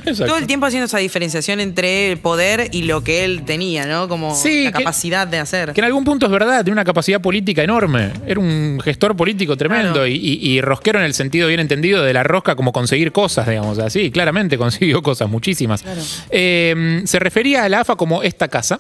Todo 0.26 0.38
el 0.38 0.48
tiempo 0.48 0.66
haciendo 0.66 0.86
esa 0.86 0.98
diferenciación 1.00 1.60
entre 1.60 2.12
el 2.12 2.18
poder 2.18 2.70
y 2.72 2.84
lo 2.84 3.04
que 3.04 3.24
él 3.26 3.44
tenía, 3.46 3.86
¿no? 3.86 4.08
Como 4.08 4.36
Sí, 4.36 4.66
la 4.66 4.72
que- 4.72 4.80
capacidad 4.84 5.28
de 5.28 5.40
hacer. 5.40 5.74
Que 5.74 5.82
en 5.82 5.86
algún 5.86 6.04
punto 6.04 6.26
es 6.26 6.32
verdad, 6.32 6.64
tiene 6.64 6.74
una 6.74 6.84
capacidad 6.86 7.22
política 7.22 7.64
enorme. 7.64 8.12
Era 8.28 8.40
un 8.40 8.80
gestor 8.84 9.16
político 9.16 9.56
tremendo 9.58 9.94
Claro. 9.94 10.08
y, 10.08 10.14
y- 10.16 10.50
y 10.52 10.62
rosquero 10.62 11.00
en 11.00 11.06
el 11.06 11.14
sentido 11.14 11.48
bien 11.48 11.60
entendido 11.60 12.04
de 12.04 12.14
la 12.14 12.24
rosca 12.24 12.56
como 12.56 12.72
conseguir 12.72 13.12
cosas, 13.12 13.48
digamos 13.48 13.80
así. 13.80 14.12
Claramente 14.12 14.58
consiguió 14.58 15.02
cosas, 15.02 15.30
muchísimas. 15.30 15.84
Eh, 16.30 17.02
se 17.06 17.20
refería 17.20 17.64
a 17.64 17.70
la 17.70 17.82
AFA 17.82 17.96
como 17.96 18.24
esta 18.24 18.48
casa 18.48 18.80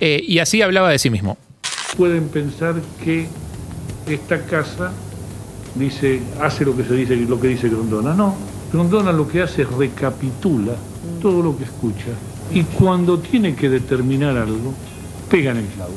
eh, 0.00 0.22
y 0.26 0.38
así 0.38 0.62
hablaba 0.62 0.90
de 0.90 0.98
sí 0.98 1.10
mismo. 1.10 1.38
Pueden 1.96 2.28
pensar 2.28 2.74
que 3.04 3.26
esta 4.06 4.40
casa 4.46 4.92
dice, 5.74 6.20
hace 6.40 6.64
lo 6.64 6.76
que 6.76 6.84
se 6.84 6.94
dice, 6.94 7.16
lo 7.16 7.40
que 7.40 7.48
dice 7.48 7.68
Grondona. 7.68 8.14
No, 8.14 8.36
Grondona 8.72 9.12
lo 9.12 9.28
que 9.28 9.42
hace 9.42 9.62
es 9.62 9.70
recapitula 9.70 10.72
todo 11.20 11.42
lo 11.42 11.56
que 11.56 11.64
escucha. 11.64 12.06
Y 12.52 12.62
cuando 12.62 13.18
tiene 13.18 13.54
que 13.54 13.68
determinar 13.68 14.36
algo, 14.36 14.74
pega 15.30 15.50
en 15.52 15.58
el 15.58 15.66
clavo. 15.66 15.92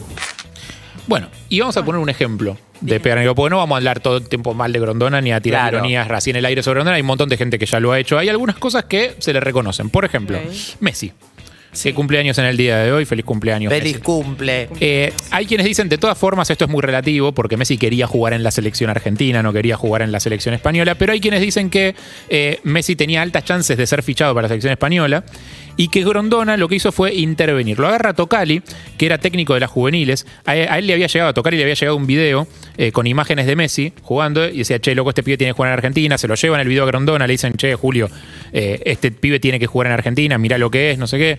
Bueno, 1.07 1.27
y 1.49 1.59
vamos 1.59 1.77
a 1.77 1.85
poner 1.85 2.01
un 2.01 2.09
ejemplo 2.09 2.57
de 2.81 2.99
pegar 2.99 3.17
en 3.17 3.23
el 3.23 3.25
clavo, 3.27 3.35
porque 3.35 3.49
no 3.51 3.57
vamos 3.57 3.75
a 3.75 3.77
hablar 3.77 3.99
todo 3.99 4.17
el 4.17 4.27
tiempo 4.27 4.53
mal 4.53 4.71
de 4.73 4.79
Grondona 4.79 5.21
ni 5.21 5.31
a 5.31 5.39
tirar 5.39 5.61
Claro. 5.69 5.77
ironías 5.77 6.09
así 6.09 6.31
en 6.31 6.35
el 6.37 6.45
aire 6.45 6.63
sobre 6.63 6.79
Grondona. 6.79 6.95
Hay 6.95 7.01
un 7.01 7.07
montón 7.07 7.29
de 7.29 7.37
gente 7.37 7.59
que 7.59 7.65
ya 7.65 7.79
lo 7.79 7.91
ha 7.91 7.99
hecho. 7.99 8.17
Hay 8.17 8.29
algunas 8.29 8.55
cosas 8.57 8.85
que 8.85 9.15
se 9.19 9.31
le 9.33 9.39
reconocen. 9.39 9.89
Por 9.89 10.03
ejemplo, 10.05 10.37
Ok. 10.37 10.51
Messi. 10.81 11.11
Que 11.81 11.93
cumpleaños 11.93 12.37
en 12.37 12.45
el 12.45 12.57
día 12.57 12.77
de 12.79 12.91
hoy. 12.91 13.05
Feliz 13.05 13.25
cumpleaños. 13.25 13.71
Feliz 13.71 13.93
Messi. 13.93 14.01
cumple. 14.01 14.69
Eh, 14.79 15.13
hay 15.31 15.45
quienes 15.45 15.65
dicen, 15.65 15.89
de 15.89 15.97
todas 15.97 16.17
formas, 16.17 16.49
esto 16.49 16.65
es 16.65 16.71
muy 16.71 16.81
relativo, 16.81 17.31
porque 17.31 17.57
Messi 17.57 17.77
quería 17.77 18.07
jugar 18.07 18.33
en 18.33 18.43
la 18.43 18.51
selección 18.51 18.89
argentina, 18.89 19.43
no 19.43 19.53
quería 19.53 19.75
jugar 19.75 20.01
en 20.01 20.11
la 20.11 20.19
selección 20.19 20.55
española, 20.55 20.95
pero 20.95 21.13
hay 21.13 21.19
quienes 21.19 21.41
dicen 21.41 21.69
que 21.69 21.95
eh, 22.29 22.59
Messi 22.63 22.95
tenía 22.95 23.21
altas 23.21 23.45
chances 23.45 23.77
de 23.77 23.85
ser 23.87 24.03
fichado 24.03 24.33
para 24.33 24.43
la 24.43 24.49
selección 24.49 24.71
española 24.71 25.23
y 25.77 25.89
que 25.89 26.03
Grondona 26.03 26.57
lo 26.57 26.67
que 26.67 26.75
hizo 26.75 26.91
fue 26.91 27.13
intervenir. 27.13 27.79
Lo 27.79 27.87
agarra 27.87 28.13
Tocali, 28.13 28.61
que 28.97 29.05
era 29.05 29.17
técnico 29.17 29.53
de 29.53 29.59
las 29.59 29.69
juveniles, 29.69 30.25
a 30.45 30.55
él, 30.55 30.67
a 30.69 30.77
él 30.79 30.87
le 30.87 30.93
había 30.93 31.07
llegado, 31.07 31.29
a 31.29 31.33
Tocali 31.33 31.57
le 31.57 31.63
había 31.63 31.75
llegado 31.75 31.97
un 31.97 32.07
video 32.07 32.47
eh, 32.77 32.91
con 32.91 33.07
imágenes 33.07 33.45
de 33.45 33.55
Messi 33.55 33.93
jugando 34.01 34.47
y 34.47 34.59
decía, 34.59 34.79
che, 34.79 34.95
loco, 34.95 35.09
este 35.09 35.23
pibe 35.23 35.37
tiene 35.37 35.51
que 35.51 35.55
jugar 35.55 35.71
en 35.71 35.77
Argentina, 35.77 36.17
se 36.17 36.27
lo 36.27 36.35
llevan 36.35 36.61
el 36.61 36.67
video 36.67 36.83
a 36.83 36.87
Grondona, 36.87 37.27
le 37.27 37.33
dicen, 37.33 37.53
che, 37.53 37.75
Julio, 37.75 38.09
eh, 38.53 38.81
este 38.85 39.11
pibe 39.11 39.39
tiene 39.39 39.59
que 39.59 39.67
jugar 39.67 39.87
en 39.87 39.93
Argentina, 39.93 40.37
mirá 40.37 40.57
lo 40.57 40.69
que 40.71 40.91
es, 40.91 40.97
no 40.97 41.07
sé 41.07 41.17
qué. 41.17 41.37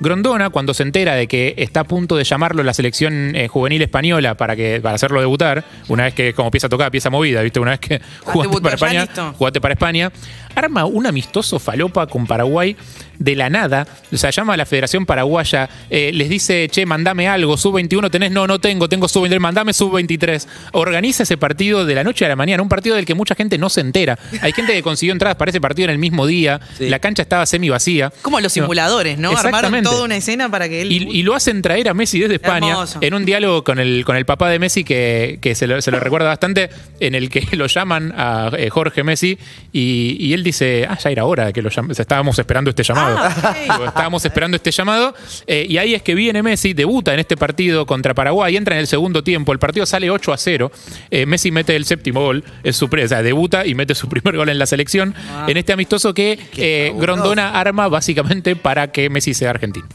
Grondona, 0.00 0.50
cuando 0.50 0.74
se 0.74 0.82
entera 0.82 1.14
de 1.14 1.28
que 1.28 1.54
está 1.58 1.80
a 1.80 1.84
punto 1.84 2.16
de 2.16 2.24
llamarlo 2.24 2.62
la 2.64 2.74
selección 2.74 3.36
eh, 3.36 3.46
juvenil 3.46 3.82
española 3.82 4.34
para 4.34 4.56
que 4.56 4.80
para 4.80 4.96
hacerlo 4.96 5.20
debutar, 5.20 5.64
una 5.88 6.04
vez 6.04 6.14
que 6.14 6.34
como 6.34 6.50
pieza 6.50 6.68
tocada, 6.68 6.90
pieza 6.90 7.08
movida, 7.08 7.40
¿viste? 7.42 7.60
Una 7.60 7.72
vez 7.72 7.80
que 7.80 8.00
jugaste 8.24 8.60
para 8.60 8.74
España, 8.74 9.08
jugaste 9.38 9.60
para 9.60 9.74
España, 9.74 10.10
arma 10.54 10.84
un 10.84 11.06
amistoso 11.06 11.58
falopa 11.58 12.06
con 12.06 12.26
Paraguay 12.26 12.76
de 13.18 13.36
la 13.36 13.48
nada, 13.50 13.86
o 14.12 14.16
sea, 14.16 14.30
llama 14.30 14.54
a 14.54 14.56
la 14.56 14.66
Federación 14.66 15.06
Paraguaya, 15.06 15.68
eh, 15.90 16.10
les 16.12 16.28
dice, 16.28 16.68
che, 16.68 16.84
mandame 16.86 17.28
algo, 17.28 17.56
sub-21 17.56 18.10
tenés, 18.10 18.32
no, 18.32 18.48
no 18.48 18.58
tengo, 18.58 18.88
tengo 18.88 19.06
sub-23, 19.06 19.38
mandame 19.38 19.72
sub-23. 19.72 20.44
Organiza 20.72 21.22
ese 21.22 21.36
partido 21.36 21.86
de 21.86 21.94
la 21.94 22.02
noche 22.02 22.24
a 22.24 22.28
la 22.28 22.34
mañana, 22.34 22.62
un 22.64 22.68
partido 22.68 22.96
del 22.96 23.04
que 23.04 23.14
mucha 23.14 23.36
gente 23.36 23.58
no 23.58 23.68
se 23.68 23.80
entera. 23.80 24.18
Hay 24.40 24.52
gente 24.52 24.72
que 24.72 24.82
consiguió 24.82 25.12
entradas 25.12 25.36
para 25.36 25.50
ese 25.50 25.60
partido 25.60 25.84
en 25.84 25.90
el 25.90 25.98
mismo 25.98 26.26
día, 26.26 26.60
Sí. 26.76 26.88
la 26.88 26.98
cancha 26.98 27.22
estaba 27.22 27.46
semi 27.46 27.68
vacía. 27.68 28.12
Como 28.22 28.40
los 28.40 28.52
simuladores, 28.52 29.18
¿no? 29.18 29.30
Armaron 29.36 29.82
toda 29.84 30.04
una 30.04 30.16
escena 30.16 30.50
para 30.50 30.68
que 30.68 30.82
él. 30.82 30.90
Y, 30.90 30.96
y 31.18 31.22
lo 31.22 31.34
hacen 31.34 31.62
traer 31.62 31.88
a 31.88 31.94
Messi 31.94 32.18
desde 32.18 32.36
España 32.36 32.70
Hermoso. 32.72 32.98
en 33.02 33.14
un 33.14 33.24
diálogo 33.24 33.62
con 33.62 33.78
el, 33.78 34.04
con 34.04 34.16
el 34.16 34.24
papá 34.24 34.48
de 34.50 34.58
Messi 34.58 34.82
que, 34.82 35.38
que 35.40 35.54
se, 35.54 35.68
lo, 35.68 35.80
se 35.80 35.92
lo 35.92 36.00
recuerda 36.00 36.26
bastante, 36.28 36.70
en 36.98 37.14
el 37.14 37.30
que 37.30 37.46
lo 37.56 37.66
llaman 37.68 38.12
a 38.16 38.50
eh, 38.56 38.68
Jorge 38.68 39.04
Messi 39.04 39.38
y, 39.72 40.16
y 40.18 40.32
él 40.32 40.41
dice, 40.42 40.86
ah, 40.88 40.98
ya 40.98 41.10
era 41.10 41.24
hora 41.24 41.52
que 41.52 41.62
lo 41.62 41.70
llam- 41.70 41.90
estábamos 41.98 42.38
esperando 42.38 42.70
este 42.70 42.82
llamado. 42.82 43.18
Digo, 43.62 43.84
estábamos 43.86 44.24
esperando 44.24 44.56
este 44.56 44.70
llamado 44.70 45.14
eh, 45.46 45.66
y 45.68 45.78
ahí 45.78 45.94
es 45.94 46.02
que 46.02 46.14
viene 46.14 46.42
Messi, 46.42 46.72
debuta 46.74 47.12
en 47.14 47.20
este 47.20 47.36
partido 47.36 47.86
contra 47.86 48.14
Paraguay, 48.14 48.56
entra 48.56 48.74
en 48.74 48.80
el 48.80 48.86
segundo 48.86 49.22
tiempo, 49.22 49.52
el 49.52 49.58
partido 49.58 49.86
sale 49.86 50.10
8 50.10 50.32
a 50.32 50.36
0, 50.36 50.72
eh, 51.10 51.26
Messi 51.26 51.50
mete 51.50 51.76
el 51.76 51.84
séptimo 51.84 52.20
gol, 52.20 52.44
es 52.62 52.76
su, 52.76 52.86
o 52.86 53.08
sea, 53.08 53.22
debuta 53.22 53.66
y 53.66 53.74
mete 53.74 53.94
su 53.94 54.08
primer 54.10 54.36
gol 54.36 54.48
en 54.48 54.58
la 54.58 54.66
selección 54.66 55.14
en 55.46 55.56
este 55.56 55.72
amistoso 55.72 56.14
que 56.14 56.38
eh, 56.56 56.92
Grondona 56.96 57.58
arma 57.58 57.88
básicamente 57.88 58.56
para 58.56 58.92
que 58.92 59.10
Messi 59.10 59.34
sea 59.34 59.50
argentino. 59.50 59.86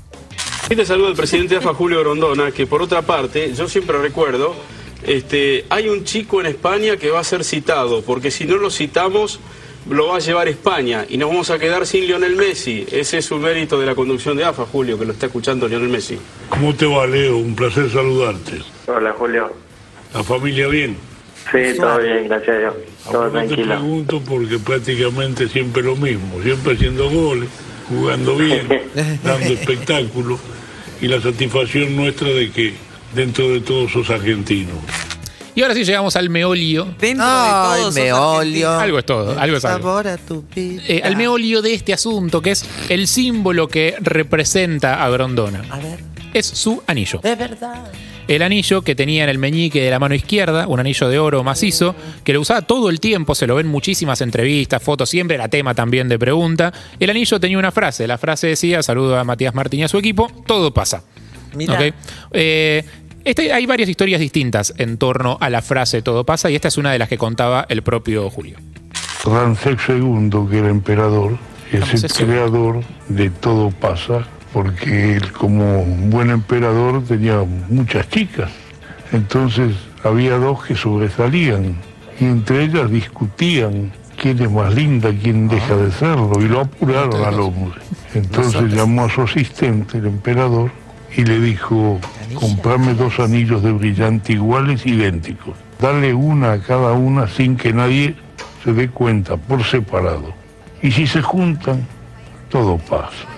Este 0.69 0.85
saludo 0.85 1.07
del 1.07 1.15
presidente 1.15 1.55
AFA 1.55 1.73
Julio 1.73 1.99
Grondona, 2.01 2.51
que 2.51 2.67
por 2.67 2.81
otra 2.81 3.01
parte, 3.01 3.53
yo 3.55 3.69
siempre 3.69 3.97
recuerdo, 3.99 4.53
este, 5.03 5.65
hay 5.69 5.87
un 5.87 6.03
chico 6.03 6.41
en 6.41 6.47
España 6.47 6.97
que 6.97 7.09
va 7.09 7.19
a 7.19 7.23
ser 7.23 7.43
citado, 7.43 8.01
porque 8.01 8.31
si 8.31 8.45
no 8.45 8.57
lo 8.57 8.69
citamos, 8.69 9.39
lo 9.89 10.07
va 10.07 10.17
a 10.17 10.19
llevar 10.19 10.47
España 10.47 11.05
y 11.07 11.17
nos 11.17 11.29
vamos 11.29 11.49
a 11.49 11.59
quedar 11.59 11.85
sin 11.85 12.05
Lionel 12.05 12.35
Messi. 12.35 12.85
Ese 12.91 13.19
es 13.19 13.31
un 13.31 13.41
mérito 13.41 13.79
de 13.79 13.85
la 13.85 13.95
conducción 13.95 14.35
de 14.37 14.43
AFA, 14.45 14.65
Julio, 14.65 14.97
que 14.97 15.05
lo 15.05 15.13
está 15.13 15.27
escuchando 15.27 15.67
Lionel 15.67 15.89
Messi. 15.89 16.17
¿Cómo 16.49 16.73
te 16.75 16.85
va, 16.85 17.05
Leo? 17.07 17.37
Un 17.37 17.55
placer 17.55 17.89
saludarte. 17.91 18.59
Hola, 18.87 19.13
Julio. 19.17 19.51
¿La 20.13 20.23
familia 20.23 20.67
bien? 20.67 20.97
Sí, 21.51 21.77
todo 21.77 21.99
bien, 21.99 22.27
gracias 22.27 22.55
a 22.55 22.59
Dios. 22.59 22.73
Todo 23.05 23.17
Ahora 23.23 23.41
te 23.41 23.47
tranquilo. 23.47 23.75
pregunto 23.75 24.21
porque 24.27 24.59
prácticamente 24.59 25.47
siempre 25.47 25.81
lo 25.83 25.95
mismo, 25.95 26.41
siempre 26.43 26.73
haciendo 26.73 27.09
goles, 27.09 27.49
jugando 27.87 28.35
bien, 28.35 28.67
dando 29.23 29.53
espectáculo 29.53 30.37
y 30.99 31.07
la 31.07 31.21
satisfacción 31.21 31.95
nuestra 31.95 32.27
de 32.27 32.51
que 32.51 32.73
dentro 33.15 33.47
de 33.49 33.61
todo 33.61 33.87
sos 33.87 34.09
argentino. 34.09 34.71
Y 35.57 35.63
ahora 35.63 35.73
sí 35.73 35.83
llegamos 35.83 36.15
al 36.15 36.29
meolio. 36.29 36.85
Dentro 36.99 37.25
Ay, 37.27 37.77
de 37.77 37.79
todos. 37.79 37.85
sos 37.85 37.95
meolio. 37.95 38.69
Algo 38.79 38.99
es 38.99 39.05
todo, 39.07 39.39
algo 39.39 39.57
es 39.57 39.65
algo. 39.65 39.79
Sabor 39.79 40.07
a 40.07 40.17
tu 40.17 40.43
vida. 40.55 40.83
Eh, 40.87 41.01
al 41.03 41.15
meolio 41.15 41.63
de 41.63 41.73
este 41.73 41.93
asunto, 41.93 42.43
que 42.43 42.51
es 42.51 42.63
el 42.89 43.07
símbolo 43.07 43.67
que 43.67 43.95
representa 43.99 45.03
a 45.03 45.09
Grondona. 45.09 45.63
A 45.71 45.79
ver, 45.79 45.97
Es 46.35 46.45
su 46.45 46.83
anillo. 46.85 47.21
es 47.23 47.35
verdad. 47.39 47.91
El 48.27 48.43
anillo 48.43 48.83
que 48.83 48.93
tenía 48.93 49.23
en 49.23 49.29
el 49.31 49.39
meñique 49.39 49.81
de 49.81 49.89
la 49.89 49.97
mano 49.97 50.13
izquierda, 50.13 50.67
un 50.67 50.79
anillo 50.79 51.09
de 51.09 51.17
oro 51.17 51.43
macizo, 51.43 51.95
que 52.23 52.33
lo 52.33 52.41
usaba 52.41 52.61
todo 52.61 52.91
el 52.91 52.99
tiempo, 52.99 53.33
se 53.33 53.47
lo 53.47 53.55
ven 53.55 53.65
muchísimas 53.65 54.21
entrevistas, 54.21 54.83
fotos, 54.83 55.09
siempre 55.09 55.33
era 55.37 55.47
tema 55.47 55.73
también 55.73 56.07
de 56.07 56.19
pregunta. 56.19 56.71
El 56.99 57.09
anillo 57.09 57.39
tenía 57.39 57.57
una 57.57 57.71
frase, 57.71 58.05
la 58.05 58.19
frase 58.19 58.45
decía, 58.45 58.83
saludo 58.83 59.17
a 59.17 59.23
Matías 59.23 59.55
Martín 59.55 59.79
y 59.79 59.83
a 59.85 59.87
su 59.87 59.97
equipo, 59.97 60.29
todo 60.45 60.71
pasa. 60.71 61.01
Mira. 61.55 61.73
¿Ok? 61.73 61.93
Eh, 62.33 62.83
este- 63.29 63.53
hay 63.53 63.65
varias 63.65 63.89
historias 63.89 64.19
distintas 64.19 64.73
en 64.77 64.97
torno 64.97 65.37
a 65.39 65.49
la 65.49 65.61
frase 65.61 66.01
todo 66.01 66.23
pasa 66.25 66.49
y 66.49 66.55
esta 66.55 66.67
es 66.67 66.77
una 66.77 66.91
de 66.91 66.99
las 66.99 67.09
que 67.09 67.17
contaba 67.17 67.65
el 67.69 67.81
propio 67.81 68.29
Julio. 68.29 68.57
Ramsés 69.25 69.77
II, 69.89 70.29
que 70.49 70.59
era 70.59 70.69
emperador, 70.69 71.37
es 71.71 72.03
el 72.03 72.11
creador 72.11 72.81
de 73.09 73.29
todo 73.29 73.71
pasa, 73.71 74.25
porque 74.53 75.17
él 75.17 75.31
como 75.33 75.83
buen 75.83 76.29
emperador 76.29 77.03
tenía 77.03 77.43
muchas 77.69 78.09
chicas. 78.09 78.49
Entonces 79.11 79.75
había 80.03 80.37
dos 80.37 80.63
que 80.63 80.75
sobresalían 80.75 81.75
y 82.19 82.25
entre 82.25 82.63
ellas 82.63 82.89
discutían 82.89 83.91
quién 84.19 84.41
es 84.41 84.49
más 84.49 84.73
linda, 84.73 85.11
quién 85.21 85.47
deja 85.47 85.75
de 85.75 85.91
serlo, 85.91 86.33
y 86.39 86.47
lo 86.47 86.61
apuraron 86.61 87.23
al 87.23 87.39
hombre. 87.39 87.79
Entonces 88.13 88.73
llamó 88.73 89.05
a 89.05 89.09
su 89.09 89.21
asistente, 89.21 89.97
el 89.97 90.07
emperador, 90.07 90.71
y 91.17 91.25
le 91.25 91.39
dijo, 91.39 91.99
comprame 92.35 92.93
dos 92.93 93.19
anillos 93.19 93.63
de 93.63 93.71
brillante 93.71 94.33
iguales, 94.33 94.85
idénticos. 94.85 95.55
Dale 95.81 96.13
una 96.13 96.53
a 96.53 96.59
cada 96.59 96.93
una 96.93 97.27
sin 97.27 97.57
que 97.57 97.73
nadie 97.73 98.15
se 98.63 98.71
dé 98.71 98.87
cuenta, 98.89 99.35
por 99.35 99.63
separado. 99.63 100.31
Y 100.83 100.91
si 100.91 101.07
se 101.07 101.23
juntan, 101.23 101.87
todo 102.49 102.77
pasa. 102.77 103.36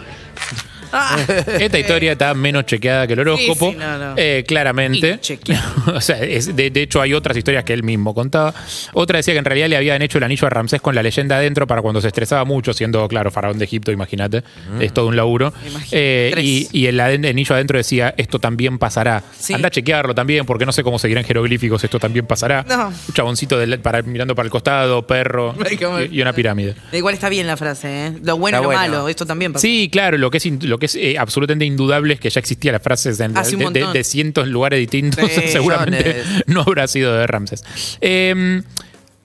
Esta 1.60 1.80
historia 1.80 2.14
está 2.14 2.34
menos 2.34 2.66
chequeada 2.66 3.08
que 3.08 3.14
el 3.14 3.20
horóscopo, 3.20 3.68
Sí, 3.68 3.72
sí, 3.74 3.78
no, 3.80 3.98
no. 3.98 4.14
eh, 4.18 4.44
claramente. 4.48 5.20
o 5.94 6.02
sea, 6.02 6.20
es- 6.22 6.56
de, 6.56 6.70
de 6.72 6.82
hecho 6.82 7.02
hay 7.02 7.14
otras 7.14 7.38
historias 7.38 7.64
que 7.64 7.74
él 7.74 7.84
mismo 7.84 8.14
contaba. 8.14 8.54
Otra 8.94 9.18
decía 9.18 9.34
que 9.34 9.40
en 9.40 9.46
realidad 9.46 9.68
le 9.70 9.78
habían 9.78 10.02
hecho 10.02 10.18
el 10.18 10.24
anillo 10.24 10.48
a 10.48 10.50
Ramsés 10.50 10.82
con 10.82 10.96
la 10.96 11.04
leyenda 11.04 11.38
adentro 11.38 11.68
para 11.68 11.82
cuando 11.82 12.02
se 12.02 12.08
estresaba 12.08 12.44
mucho, 12.46 12.74
siendo, 12.74 13.08
claro, 13.08 13.32
faraón 13.32 13.58
de 13.60 13.66
Egipto, 13.66 13.92
imagínate. 13.92 14.44
Es 14.80 14.94
todo 14.94 15.08
un 15.08 15.16
laburo. 15.16 15.54
Eh, 15.92 16.34
y, 16.38 16.68
y 16.72 16.88
el 16.88 17.00
anillo 17.00 17.56
adentro 17.56 17.78
decía, 17.78 18.14
esto 18.18 18.40
también 18.40 18.78
pasará. 18.80 19.24
Sí. 19.38 19.54
Anda 19.54 19.68
a 19.68 19.72
chequearlo 19.72 20.16
también, 20.16 20.46
porque 20.46 20.66
no 20.66 20.72
sé 20.72 20.84
cómo 20.84 21.00
seguirán 21.00 21.24
jeroglíficos, 21.24 21.84
esto 21.84 22.00
también 22.00 22.26
pasará. 22.26 22.66
No. 22.68 22.88
Un 22.88 23.14
chaboncito 23.14 23.58
para, 23.82 24.02
mirando 24.02 24.36
para 24.36 24.46
el 24.46 24.52
costado, 24.52 25.06
perro 25.06 25.56
y, 26.12 26.18
y 26.18 26.22
una 26.22 26.34
pirámide. 26.34 26.76
Igual 26.92 27.14
está 27.14 27.30
bien 27.30 27.48
la 27.48 27.58
frase, 27.58 28.08
¿eh? 28.08 28.14
Lo 28.24 28.38
bueno 28.38 28.58
y 28.58 28.62
lo 28.62 28.68
bueno. 28.68 28.82
malo, 28.82 29.10
esto 29.10 29.26
también 29.26 29.54
pasa. 29.54 29.62
Sí, 29.62 29.90
claro, 29.92 30.18
lo 30.18 30.32
que 30.32 30.38
es, 30.38 30.46
lo 30.80 30.82
que 30.82 30.86
es 30.86 30.96
eh, 30.96 31.18
absolutamente 31.20 31.66
indudable 31.66 32.14
es 32.14 32.20
que 32.22 32.30
ya 32.30 32.40
existía 32.40 32.72
la 32.72 32.80
frase 32.80 33.12
de, 33.12 33.28
de- 33.28 33.86
de- 33.94 34.04
cientos 34.06 34.48
lugares 34.48 34.80
distintos, 34.80 35.30
Sí, 35.30 35.42
seguramente 35.50 35.98
millones. 36.24 36.44
no 36.48 36.62
habrá 36.62 36.88
sido 36.88 37.14
de 37.18 37.28
Ramses. 37.28 37.64
Eh, 38.00 38.62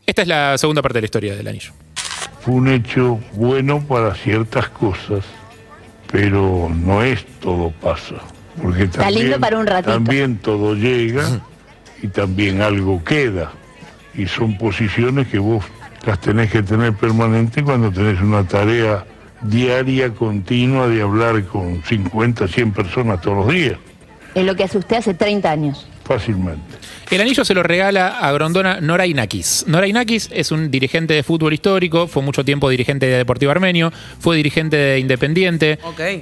esta 0.05 0.23
es 0.23 0.29
la 0.29 0.59
segunda 0.59 0.83
parte 0.83 0.99
de 0.99 1.03
la 1.03 1.05
historia 1.07 1.37
del 1.37 1.47
anillo. 1.47 1.73
Fue 2.41 2.55
un 2.55 2.69
hecho 2.69 3.21
bueno 3.35 3.81
para 3.87 4.15
ciertas 4.17 4.69
cosas, 4.71 5.25
pero 6.11 6.69
no 6.75 7.03
es 7.03 7.25
todo 7.41 7.71
pasa. 7.71 8.17
Porque 8.61 8.85
Está 8.85 9.03
también, 9.03 9.23
lindo 9.23 9.41
para 9.41 9.59
un 9.59 9.67
ratito. 9.67 9.93
también 9.93 10.39
todo 10.39 10.75
llega 10.75 11.41
y 12.03 12.09
también 12.09 12.63
algo 12.63 13.03
queda. 13.05 13.53
Y 14.15 14.27
son 14.27 14.59
posiciones 14.59 15.29
que 15.29 15.39
vos 15.39 15.65
las 16.05 16.21
tenés 16.21 16.51
que 16.51 16.63
tener 16.63 16.93
permanente 16.95 17.63
cuando 17.63 17.91
tenés 17.91 18.21
una 18.21 18.47
tarea 18.47 19.05
diaria, 19.45 20.11
continua, 20.15 20.89
de 20.89 21.03
hablar 21.03 21.45
con 21.45 21.83
50, 21.85 22.49
100 22.49 22.73
personas 22.73 23.21
todos 23.21 23.39
los 23.47 23.49
días, 23.55 23.77
Es 24.35 24.45
lo 24.45 24.55
que 24.57 24.65
hace 24.65 24.79
usted 24.79 24.97
hace 24.97 25.15
30 25.15 25.51
años. 25.51 25.87
fácilmente. 26.05 26.61
El 27.15 27.21
anillo 27.21 27.45
se 27.45 27.55
lo 27.55 27.63
regala 27.63 28.09
a 28.09 28.33
Grondona 28.33 28.81
Nora 28.81 29.07
Inakis. 29.07 29.67
Nora 29.69 29.87
Inakis 29.87 30.29
es 30.33 30.51
un 30.51 30.69
dirigente 30.69 31.15
de 31.15 31.23
fútbol 31.23 31.55
histórico, 31.55 32.09
fue 32.09 32.25
mucho 32.25 32.45
tiempo 32.45 32.69
dirigente 32.69 33.07
de 33.07 33.19
Deportivo 33.19 33.53
Armenio, 33.53 33.93
fue 34.19 34.37
dirigente 34.37 34.77
de 34.77 34.99
Independiente, 34.99 35.79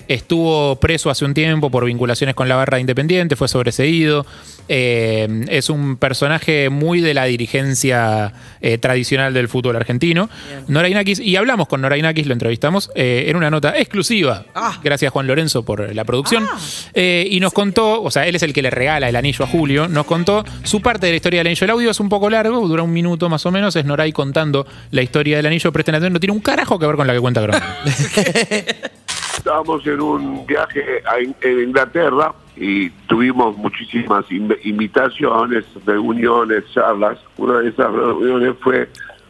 estuvo 0.07 0.77
preso 0.77 1.09
hace 1.09 1.25
un 1.25 1.33
tiempo 1.33 1.71
por 1.71 1.87
vinculaciones 1.87 2.35
con 2.35 2.47
la 2.47 2.57
barra 2.57 2.77
de 2.77 2.83
Independiente, 2.83 3.37
fue 3.37 3.49
sobreseído. 3.49 4.27
Eh, 4.69 5.47
es 5.49 5.71
un 5.71 5.97
personaje 5.97 6.69
muy 6.69 7.01
de 7.01 7.15
la 7.15 7.25
dirigencia 7.25 8.33
eh, 8.61 8.77
tradicional 8.79 9.33
del 9.33 9.49
fútbol 9.49 9.77
argentino. 9.77 10.29
Nora 10.69 10.91
Inakis, 10.91 11.21
y 11.21 11.37
hablamos 11.37 11.69
con 11.69 11.81
Nora 11.81 11.97
Inakis, 11.97 12.27
lo 12.27 12.35
entrevistamos 12.35 12.91
eh, 12.95 13.25
en 13.29 13.37
una 13.37 13.51
nota 13.51 13.79
exclusiva. 13.79 14.45
Ah. 14.55 14.79
Gracias 14.85 15.11
Juan 15.11 15.27
Lorenzo 15.27 15.65
por 15.65 15.95
la 15.95 16.05
producción. 16.05 16.47
Eh, 16.93 17.27
y 17.31 17.41
nos 17.41 17.55
contó, 17.55 18.03
o 18.03 18.11
sea, 18.11 18.27
él 18.27 18.37
es 18.37 18.43
el 18.43 18.53
que 18.53 18.61
le 18.61 18.69
regala 18.69 19.09
el 19.09 19.17
anillo 19.17 19.47
a 19.47 19.49
Julio, 19.49 19.89
nos 19.89 20.05
contó 20.05 20.45
su 20.65 20.82
parte 20.83 21.07
de 21.07 21.13
la 21.13 21.17
historia 21.17 21.41
del 21.41 21.47
anillo. 21.49 21.65
El 21.65 21.71
audio 21.71 21.91
es 21.91 22.01
un 22.01 22.09
poco 22.09 22.29
largo, 22.29 22.67
dura 22.69 22.83
un 22.83 22.93
minuto 22.93 23.29
más 23.29 23.45
o 23.47 23.51
menos, 23.51 23.75
es 23.77 23.85
Noray 23.85 24.13
contando 24.13 24.67
la 24.91 25.03
historia 25.03 25.37
del 25.37 25.47
anillo, 25.47 25.73
presten 25.73 25.95
atención, 25.95 26.13
no 26.15 26.21
tiene 26.21 26.33
un 26.35 26.41
carajo 26.41 26.79
que 26.79 26.87
ver 26.87 26.97
con 26.97 27.07
la 27.07 27.15
que 27.15 27.21
cuenta 27.21 27.41
Grondona. 27.41 27.77
Estábamos 29.37 29.87
en 29.87 30.01
un 30.01 30.47
viaje 30.47 31.03
In- 31.23 31.35
en 31.41 31.61
Inglaterra 31.69 32.33
y 32.57 32.91
tuvimos 33.09 33.57
muchísimas 33.57 34.25
inv- 34.27 34.59
invitaciones, 34.65 35.65
reuniones, 35.87 36.65
charlas. 36.73 37.19
Una 37.39 37.59
de 37.61 37.71
esas 37.71 37.91
reuniones 37.93 38.55
fue 38.61 38.89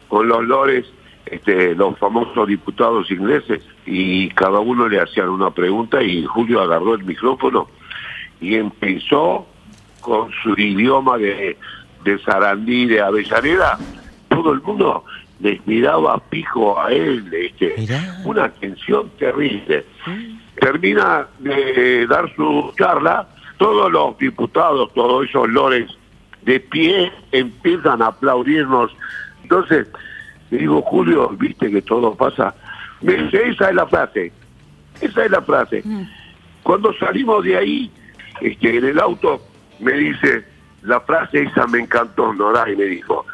con 0.09 0.27
los 0.27 0.43
lores, 0.43 0.85
este, 1.25 1.73
los 1.73 1.97
famosos 1.97 2.47
diputados 2.47 3.09
ingleses, 3.09 3.61
y 3.85 4.29
cada 4.29 4.59
uno 4.59 4.87
le 4.87 4.99
hacían 4.99 5.29
una 5.29 5.51
pregunta 5.51 6.03
y 6.03 6.23
Julio 6.25 6.61
agarró 6.61 6.93
el 6.95 7.03
micrófono 7.03 7.67
y 8.39 8.55
empezó 8.55 9.47
con 10.03 10.29
su 10.43 10.53
idioma 10.59 11.17
de, 11.17 11.57
de 12.03 12.19
Sarandí, 12.19 12.85
de 12.85 13.01
Avellaneda. 13.01 13.79
Todo 14.27 14.51
el 14.53 14.61
mundo 14.61 15.03
les 15.39 15.65
miraba 15.65 16.19
pijo 16.29 16.79
a 16.79 16.91
él, 16.91 17.29
este, 17.33 17.75
una 18.23 18.49
tensión 18.49 19.09
terrible. 19.17 19.85
Termina 20.59 21.27
de 21.39 22.05
dar 22.07 22.33
su 22.35 22.71
charla, 22.77 23.27
todos 23.57 23.91
los 23.91 24.17
diputados, 24.17 24.93
todos 24.93 25.27
esos 25.27 25.49
lores 25.49 25.89
de 26.43 26.59
pie 26.59 27.11
empiezan 27.31 28.01
a 28.01 28.07
aplaudirnos. 28.07 28.91
Entonces, 29.41 29.87
le 30.51 30.59
digo, 30.59 30.81
Julio, 30.83 31.29
viste 31.29 31.71
que 31.71 31.81
todo 31.81 32.13
pasa. 32.15 32.53
Me 33.01 33.13
dice, 33.13 33.49
esa 33.49 33.69
es 33.69 33.75
la 33.75 33.87
frase, 33.87 34.31
esa 35.01 35.25
es 35.25 35.31
la 35.31 35.41
frase. 35.41 35.83
Cuando 36.63 36.93
salimos 36.93 37.43
de 37.43 37.57
ahí, 37.57 37.91
este, 38.41 38.77
en 38.77 38.85
el 38.85 38.99
auto, 38.99 39.41
me 39.79 39.93
dice, 39.93 40.45
la 40.83 40.99
frase 41.01 41.43
esa 41.43 41.67
me 41.67 41.79
encantó, 41.79 42.33
Noray, 42.33 42.75
me 42.75 42.85
dijo, 42.85 43.25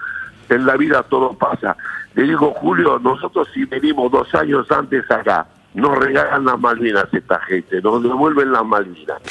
en 0.50 0.66
la 0.66 0.76
vida 0.78 1.04
todo 1.04 1.34
pasa. 1.34 1.76
Le 2.16 2.24
digo, 2.24 2.54
Julio, 2.56 3.00
nosotros 3.00 3.48
si 3.54 3.66
venimos 3.66 4.12
dos 4.12 4.34
años 4.36 4.70
antes 4.72 5.10
acá, 5.10 5.48
nos 5.74 5.98
regalan 5.98 6.46
las 6.46 6.60
Malvinas 6.60 7.08
esta 7.14 7.40
gente, 7.42 7.82
nos 7.82 8.02
devuelven 8.04 8.52
las 8.52 8.66
Malvinas. 8.66 9.22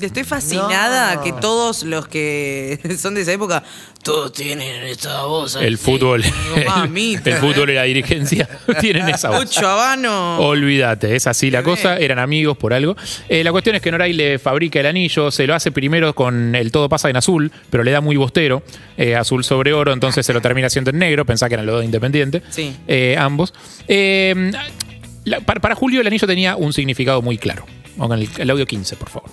Estoy 0.00 0.24
fascinada 0.24 1.22
que 1.22 1.32
todos 1.32 1.82
los 1.82 2.06
que 2.08 2.78
son 3.00 3.14
de 3.14 3.22
esa 3.22 3.32
época, 3.32 3.62
todos 4.02 4.32
tienen 4.32 4.84
esta 4.84 5.24
voz. 5.24 5.56
El 5.56 5.74
así. 5.74 5.84
fútbol, 5.84 6.24
mamita. 6.66 7.30
el 7.30 7.36
fútbol 7.36 7.70
y 7.70 7.74
la 7.74 7.82
dirigencia 7.82 8.48
tienen 8.80 9.08
esa 9.08 9.30
voz. 9.30 9.40
Mucho 9.40 9.68
habano. 9.68 10.38
Olvídate, 10.38 11.16
es 11.16 11.26
así 11.26 11.50
la 11.50 11.62
cosa, 11.62 11.96
eran 11.98 12.18
amigos 12.18 12.56
por 12.56 12.72
algo. 12.72 12.96
Eh, 13.28 13.42
la 13.44 13.50
cuestión 13.52 13.76
es 13.76 13.82
que 13.82 13.90
Noray 13.90 14.12
le 14.12 14.38
fabrica 14.38 14.80
el 14.80 14.86
anillo, 14.86 15.30
se 15.30 15.46
lo 15.46 15.54
hace 15.54 15.72
primero 15.72 16.14
con 16.14 16.54
el 16.54 16.70
todo 16.72 16.88
pasa 16.88 17.10
en 17.10 17.16
azul, 17.16 17.50
pero 17.70 17.82
le 17.82 17.90
da 17.90 18.00
muy 18.00 18.16
bostero, 18.16 18.62
eh, 18.96 19.16
azul 19.16 19.42
sobre 19.44 19.72
oro, 19.72 19.92
entonces 19.92 20.24
se 20.24 20.32
lo 20.32 20.40
termina 20.40 20.68
haciendo 20.68 20.90
en 20.90 20.98
negro, 20.98 21.24
pensá 21.24 21.48
que 21.48 21.54
eran 21.54 21.66
los 21.66 21.76
dos 21.76 21.84
independientes, 21.84 22.42
Sí. 22.50 22.74
eh, 22.86 23.16
ambos. 23.18 23.52
Eh, 23.88 24.52
la- 25.24 25.40
para, 25.40 25.60
para 25.60 25.74
Julio 25.74 26.00
el 26.00 26.06
anillo 26.06 26.26
tenía 26.26 26.56
un 26.56 26.72
significado 26.72 27.20
muy 27.20 27.36
claro. 27.36 27.66
El, 28.00 28.28
el 28.38 28.50
audio 28.50 28.64
15, 28.64 28.94
por 28.96 29.10
favor. 29.10 29.28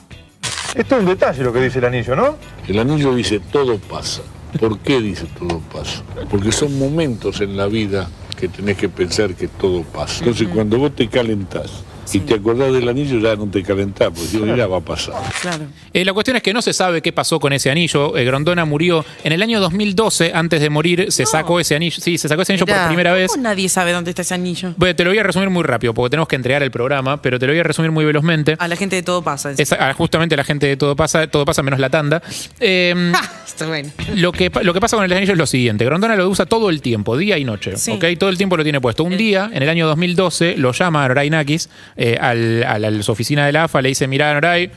Esto 0.76 0.96
es 0.96 1.02
un 1.04 1.08
detalle 1.08 1.42
lo 1.42 1.54
que 1.54 1.62
dice 1.62 1.80
el 1.80 1.86
anillo, 1.86 2.16
¿no? 2.18 2.36
El 2.68 2.80
anillo 2.80 3.16
dice 3.16 3.40
todo 3.40 3.78
pasa. 3.78 4.22
¿Por 4.60 4.78
qué 4.80 5.00
dice 5.00 5.26
todo 5.40 5.60
pasa? 5.72 6.04
Porque 6.30 6.52
son 6.52 6.78
momentos 6.78 7.40
en 7.40 7.56
la 7.56 7.68
vida 7.68 8.10
que 8.38 8.50
tenés 8.50 8.76
que 8.78 8.90
pensar 8.90 9.36
que 9.36 9.48
todo 9.48 9.84
pasa. 9.84 10.20
Entonces 10.20 10.50
cuando 10.54 10.78
vos 10.78 10.94
te 10.94 11.08
calentás 11.08 11.72
y 12.14 12.20
te 12.20 12.36
acordás 12.36 12.72
del 12.72 12.88
anillo 12.88 13.20
ya 13.20 13.36
no 13.36 13.48
te 13.48 13.64
calentás, 13.64 14.10
porque 14.10 14.26
si 14.26 14.38
no, 14.38 14.56
ya 14.56 14.68
va 14.68 14.78
a 14.78 14.82
pasar. 14.82 15.16
Claro. 15.42 15.66
Eh, 15.94 16.06
la 16.06 16.14
cuestión 16.14 16.38
es 16.38 16.44
que 16.44 16.54
no 16.54 16.62
se 16.62 16.74
sabe 16.74 17.02
qué 17.02 17.12
pasó 17.12 17.40
con 17.40 17.54
ese 17.54 17.72
anillo. 17.72 18.16
Eh, 18.16 18.24
Grondona 18.26 18.66
murió 18.66 19.06
en 19.24 19.34
el 19.34 19.42
año 19.42 19.60
2012, 19.60 20.32
antes 20.34 20.62
de 20.62 20.70
morir, 20.70 21.12
se 21.12 21.26
sacó 21.26 21.60
ese 21.60 21.76
anillo. 21.76 21.98
Sí, 22.00 22.18
se 22.18 22.28
sacó 22.28 22.44
ese 22.44 22.54
anillo 22.54 22.66
por 22.66 22.88
primera 22.88 23.14
vez. 23.14 23.32
¿cómo 23.32 23.44
nadie 23.44 23.70
sabe 23.70 23.92
dónde 23.92 24.12
está 24.12 24.22
ese 24.22 24.34
anillo? 24.34 24.74
Bueno, 24.78 24.96
te 24.96 25.04
lo 25.04 25.10
voy 25.10 25.20
a 25.20 25.24
resumir 25.24 25.50
muy 25.50 25.64
rápido 25.64 25.94
porque 25.94 26.12
tenemos 26.12 26.28
que 26.28 26.36
entregar 26.36 26.64
el 26.64 26.72
programa, 26.72 27.22
pero 27.22 27.40
te 27.40 27.48
lo 27.48 27.54
voy 27.54 27.60
a 27.60 27.64
resumir 27.64 27.92
muy 27.92 28.06
velozmente. 28.06 28.56
A 28.60 28.68
la 28.68 28.76
gente 28.76 28.96
de 28.96 29.04
todo 29.04 29.22
pasa. 29.22 29.52
Es, 29.58 29.72
ah, 29.74 29.94
justamente 29.94 30.36
la 30.36 30.44
gente 30.44 30.68
de 30.68 30.78
todo 30.78 30.96
pasa, 30.96 31.28
todo 31.28 31.46
pasa 31.46 31.64
menos 31.64 31.80
la 31.80 31.90
tanda. 31.90 32.22
Eh, 32.60 33.12
Está 33.46 33.68
bueno. 33.68 33.90
lo, 34.16 34.32
que, 34.32 34.52
lo 34.64 34.74
que 34.74 34.82
pasa 34.82 34.96
con 34.96 35.06
el 35.06 35.14
anillo 35.14 35.34
es 35.34 35.38
lo 35.38 35.46
siguiente: 35.46 35.86
Grondona 35.86 36.16
lo 36.16 36.28
usa 36.30 36.46
todo 36.46 36.70
el 36.70 36.82
tiempo, 36.82 37.18
día 37.18 37.38
y 37.38 37.46
noche. 37.46 37.78
Sí. 37.78 37.92
¿ok? 37.92 38.06
Todo 38.20 38.30
el 38.30 38.38
tiempo 38.38 38.58
lo 38.58 38.64
tiene 38.64 38.82
puesto. 38.82 39.04
Un 39.04 39.18
día, 39.18 39.50
en 39.52 39.64
el 39.64 39.70
año 39.70 39.88
2012, 39.88 40.58
lo 40.58 40.72
llama 40.72 41.06
a 41.06 41.08
Noray 41.08 41.30
Nakis 41.30 41.70
eh, 41.98 42.18
al- 42.20 42.64
a, 42.64 42.78
la, 42.80 42.90
a 42.90 43.04
su 43.04 43.12
oficina 43.12 43.46
de 43.46 43.52
la 43.52 43.66
AFA, 43.66 43.82
le 43.82 43.90
dice: 43.90 44.08
Mirá, 44.08 44.34
Noray. 44.34 44.72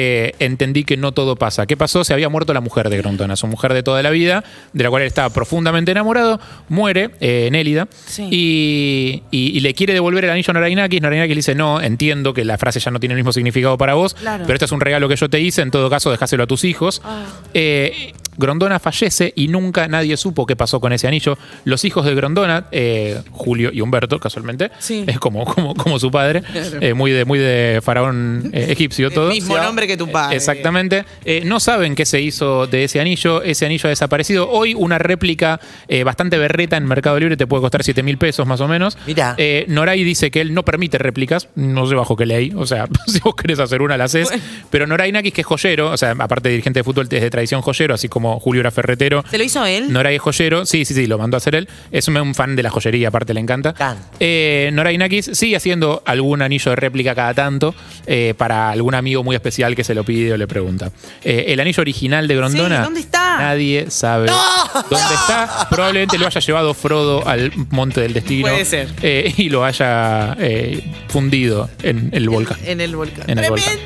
Eh, 0.00 0.34
entendí 0.38 0.84
que 0.84 0.96
no 0.96 1.10
todo 1.10 1.34
pasa. 1.34 1.66
¿Qué 1.66 1.76
pasó? 1.76 2.04
Se 2.04 2.12
había 2.14 2.28
muerto 2.28 2.54
la 2.54 2.60
mujer 2.60 2.88
de 2.88 2.98
Grondona, 2.98 3.34
su 3.34 3.48
mujer 3.48 3.74
de 3.74 3.82
toda 3.82 4.00
la 4.00 4.10
vida, 4.10 4.44
de 4.72 4.84
la 4.84 4.90
cual 4.90 5.02
él 5.02 5.08
estaba 5.08 5.28
profundamente 5.30 5.90
enamorado, 5.90 6.38
muere, 6.68 7.10
eh, 7.20 7.48
Nélida, 7.50 7.88
y, 8.30 9.22
y- 9.32 9.56
y 9.56 9.60
le 9.60 9.74
quiere 9.74 9.92
devolver 9.94 10.24
el 10.24 10.30
anillo 10.30 10.50
a 10.50 10.54
Norainakis. 10.54 11.02
Norainakis 11.02 11.30
le 11.34 11.38
dice, 11.38 11.54
no, 11.56 11.80
entiendo 11.80 12.32
que 12.32 12.44
la 12.44 12.58
frase 12.58 12.78
ya 12.78 12.90
no 12.92 13.00
tiene 13.00 13.14
el 13.14 13.16
mismo 13.18 13.32
significado 13.32 13.76
para 13.76 13.94
vos, 13.94 14.14
Claro. 14.14 14.44
pero 14.46 14.54
este 14.54 14.66
es 14.66 14.72
un 14.72 14.80
regalo 14.80 15.08
que 15.08 15.16
yo 15.16 15.28
te 15.28 15.40
hice, 15.40 15.62
en 15.62 15.72
todo 15.72 15.90
caso 15.90 16.10
dejáselo 16.12 16.44
a 16.44 16.46
tus 16.46 16.62
hijos. 16.64 17.02
Ah. 17.04 17.24
Eh, 17.54 18.12
Grondona 18.40 18.78
fallece 18.78 19.32
y 19.34 19.48
nunca 19.48 19.88
nadie 19.88 20.16
supo 20.16 20.46
qué 20.46 20.54
pasó 20.54 20.78
con 20.78 20.92
ese 20.92 21.08
anillo. 21.08 21.36
Los 21.64 21.84
hijos 21.84 22.04
de 22.06 22.14
Grondona, 22.14 22.66
eh, 22.70 23.20
Julio 23.32 23.70
y 23.72 23.80
Humberto, 23.80 24.20
casualmente, 24.20 24.70
es 25.08 25.18
como, 25.18 25.44
como, 25.44 25.74
como 25.74 25.98
su 25.98 26.12
padre, 26.12 26.42
Claro. 26.42 26.78
eh, 26.80 26.94
muy, 26.94 27.10
de, 27.10 27.24
muy 27.24 27.40
de 27.40 27.80
faraón 27.82 28.50
eh, 28.52 28.66
egipcio 28.70 29.10
todo. 29.10 29.30
Mismo 29.30 29.58
nombre 29.58 29.87
que 29.88 29.96
tu 29.96 30.10
padre. 30.10 30.36
Exactamente. 30.36 31.04
Eh, 31.24 31.42
no 31.44 31.58
saben 31.58 31.94
qué 31.96 32.06
se 32.06 32.20
hizo 32.20 32.66
de 32.66 32.84
ese 32.84 33.00
anillo. 33.00 33.42
Ese 33.42 33.66
anillo 33.66 33.86
ha 33.86 33.90
desaparecido. 33.90 34.48
Hoy 34.48 34.74
una 34.74 34.98
réplica 34.98 35.60
eh, 35.88 36.04
bastante 36.04 36.38
berreta 36.38 36.76
en 36.76 36.86
Mercado 36.86 37.18
Libre 37.18 37.36
te 37.36 37.46
puede 37.46 37.62
costar 37.62 37.82
7 37.82 38.02
mil 38.02 38.18
pesos 38.18 38.46
más 38.46 38.60
o 38.60 38.68
menos. 38.68 38.96
Mirá. 39.06 39.34
Eh, 39.36 39.64
Noray 39.68 40.04
dice 40.04 40.30
que 40.30 40.40
él 40.40 40.54
no 40.54 40.64
permite 40.64 40.98
réplicas. 40.98 41.48
No 41.56 41.86
sé 41.86 41.94
bajo 41.94 42.14
qué 42.14 42.26
ley. 42.26 42.52
O 42.54 42.66
sea, 42.66 42.86
si 43.06 43.18
vos 43.20 43.34
querés 43.34 43.58
hacer 43.58 43.82
una, 43.82 43.96
la 43.96 44.04
haces. 44.04 44.30
Pero 44.70 44.86
Noray 44.86 45.10
Nakis, 45.10 45.32
que 45.32 45.40
es 45.40 45.46
joyero, 45.46 45.90
o 45.90 45.96
sea, 45.96 46.12
aparte 46.18 46.48
de 46.48 46.52
dirigente 46.52 46.80
de 46.80 46.84
fútbol, 46.84 47.08
es 47.10 47.22
de 47.22 47.30
tradición 47.30 47.62
joyero, 47.62 47.94
así 47.94 48.08
como 48.08 48.38
Julio 48.38 48.60
era 48.60 48.70
ferretero. 48.70 49.24
¿Se 49.30 49.38
lo 49.38 49.44
hizo 49.44 49.64
él? 49.66 49.92
Noray 49.92 50.16
es 50.16 50.22
joyero, 50.22 50.66
sí, 50.66 50.84
sí, 50.84 50.94
sí, 50.94 51.06
lo 51.06 51.18
mandó 51.18 51.36
a 51.36 51.38
hacer 51.38 51.54
él. 51.54 51.68
Es 51.90 52.06
un, 52.08 52.16
un 52.16 52.34
fan 52.34 52.54
de 52.54 52.62
la 52.62 52.70
joyería, 52.70 53.08
aparte 53.08 53.34
le 53.34 53.40
encanta. 53.40 53.74
Eh, 54.20 54.70
Noray 54.72 54.98
Nakis 54.98 55.30
sigue 55.32 55.56
haciendo 55.56 56.02
algún 56.04 56.42
anillo 56.42 56.70
de 56.70 56.76
réplica 56.76 57.14
cada 57.14 57.34
tanto 57.34 57.74
eh, 58.06 58.34
para 58.36 58.70
algún 58.70 58.94
amigo 58.94 59.22
muy 59.22 59.36
especial 59.36 59.67
que 59.76 59.84
se 59.84 59.94
lo 59.94 60.04
pide 60.04 60.32
o 60.32 60.36
le 60.36 60.46
pregunta. 60.46 60.90
Eh, 61.22 61.46
el 61.48 61.60
anillo 61.60 61.80
original 61.80 62.26
de 62.28 62.36
Grondona. 62.36 62.76
Sí, 62.78 62.82
¿dónde 62.84 63.00
está? 63.00 63.38
Nadie 63.38 63.86
sabe 63.90 64.30
dónde 64.90 65.14
está. 65.14 65.66
Probablemente 65.70 66.18
lo 66.18 66.26
haya 66.26 66.40
llevado 66.40 66.74
Frodo 66.74 67.26
al 67.26 67.52
monte 67.70 68.00
del 68.00 68.12
destino. 68.14 68.48
Puede 68.48 68.64
ser. 68.64 68.88
eh, 69.02 69.32
y 69.36 69.48
lo 69.48 69.64
haya 69.64 70.36
eh, 70.40 70.82
fundido 71.08 71.68
en 71.82 72.10
el 72.12 72.28
volcán. 72.28 72.58
En 72.64 72.80
el 72.80 72.94
volcán. 72.96 73.28
En 73.30 73.38
el 73.38 73.48
volcán. 73.50 73.78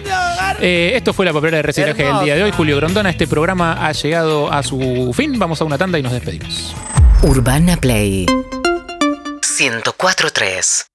Eh, 0.61 0.92
esto 0.95 1.12
fue 1.12 1.27
la 1.27 1.33
papelera 1.33 1.57
de 1.59 1.62
reciclaje 1.62 2.05
del 2.05 2.25
día 2.25 2.35
de 2.37 2.45
hoy. 2.45 2.53
Julio 2.53 2.77
Grondona, 2.77 3.11
este 3.11 3.27
programa 3.27 3.85
ha 3.87 3.92
llegado 3.92 4.51
a 4.53 4.62
su 4.62 5.12
fin. 5.16 5.38
Vamos 5.38 5.61
a 5.61 5.64
una 5.64 5.77
tanda 5.79 5.99
y 5.99 6.03
nos 6.03 6.12
despedimos. 6.12 6.75
Urbana 7.23 7.77
Play 7.77 8.27
104.3 8.27 10.91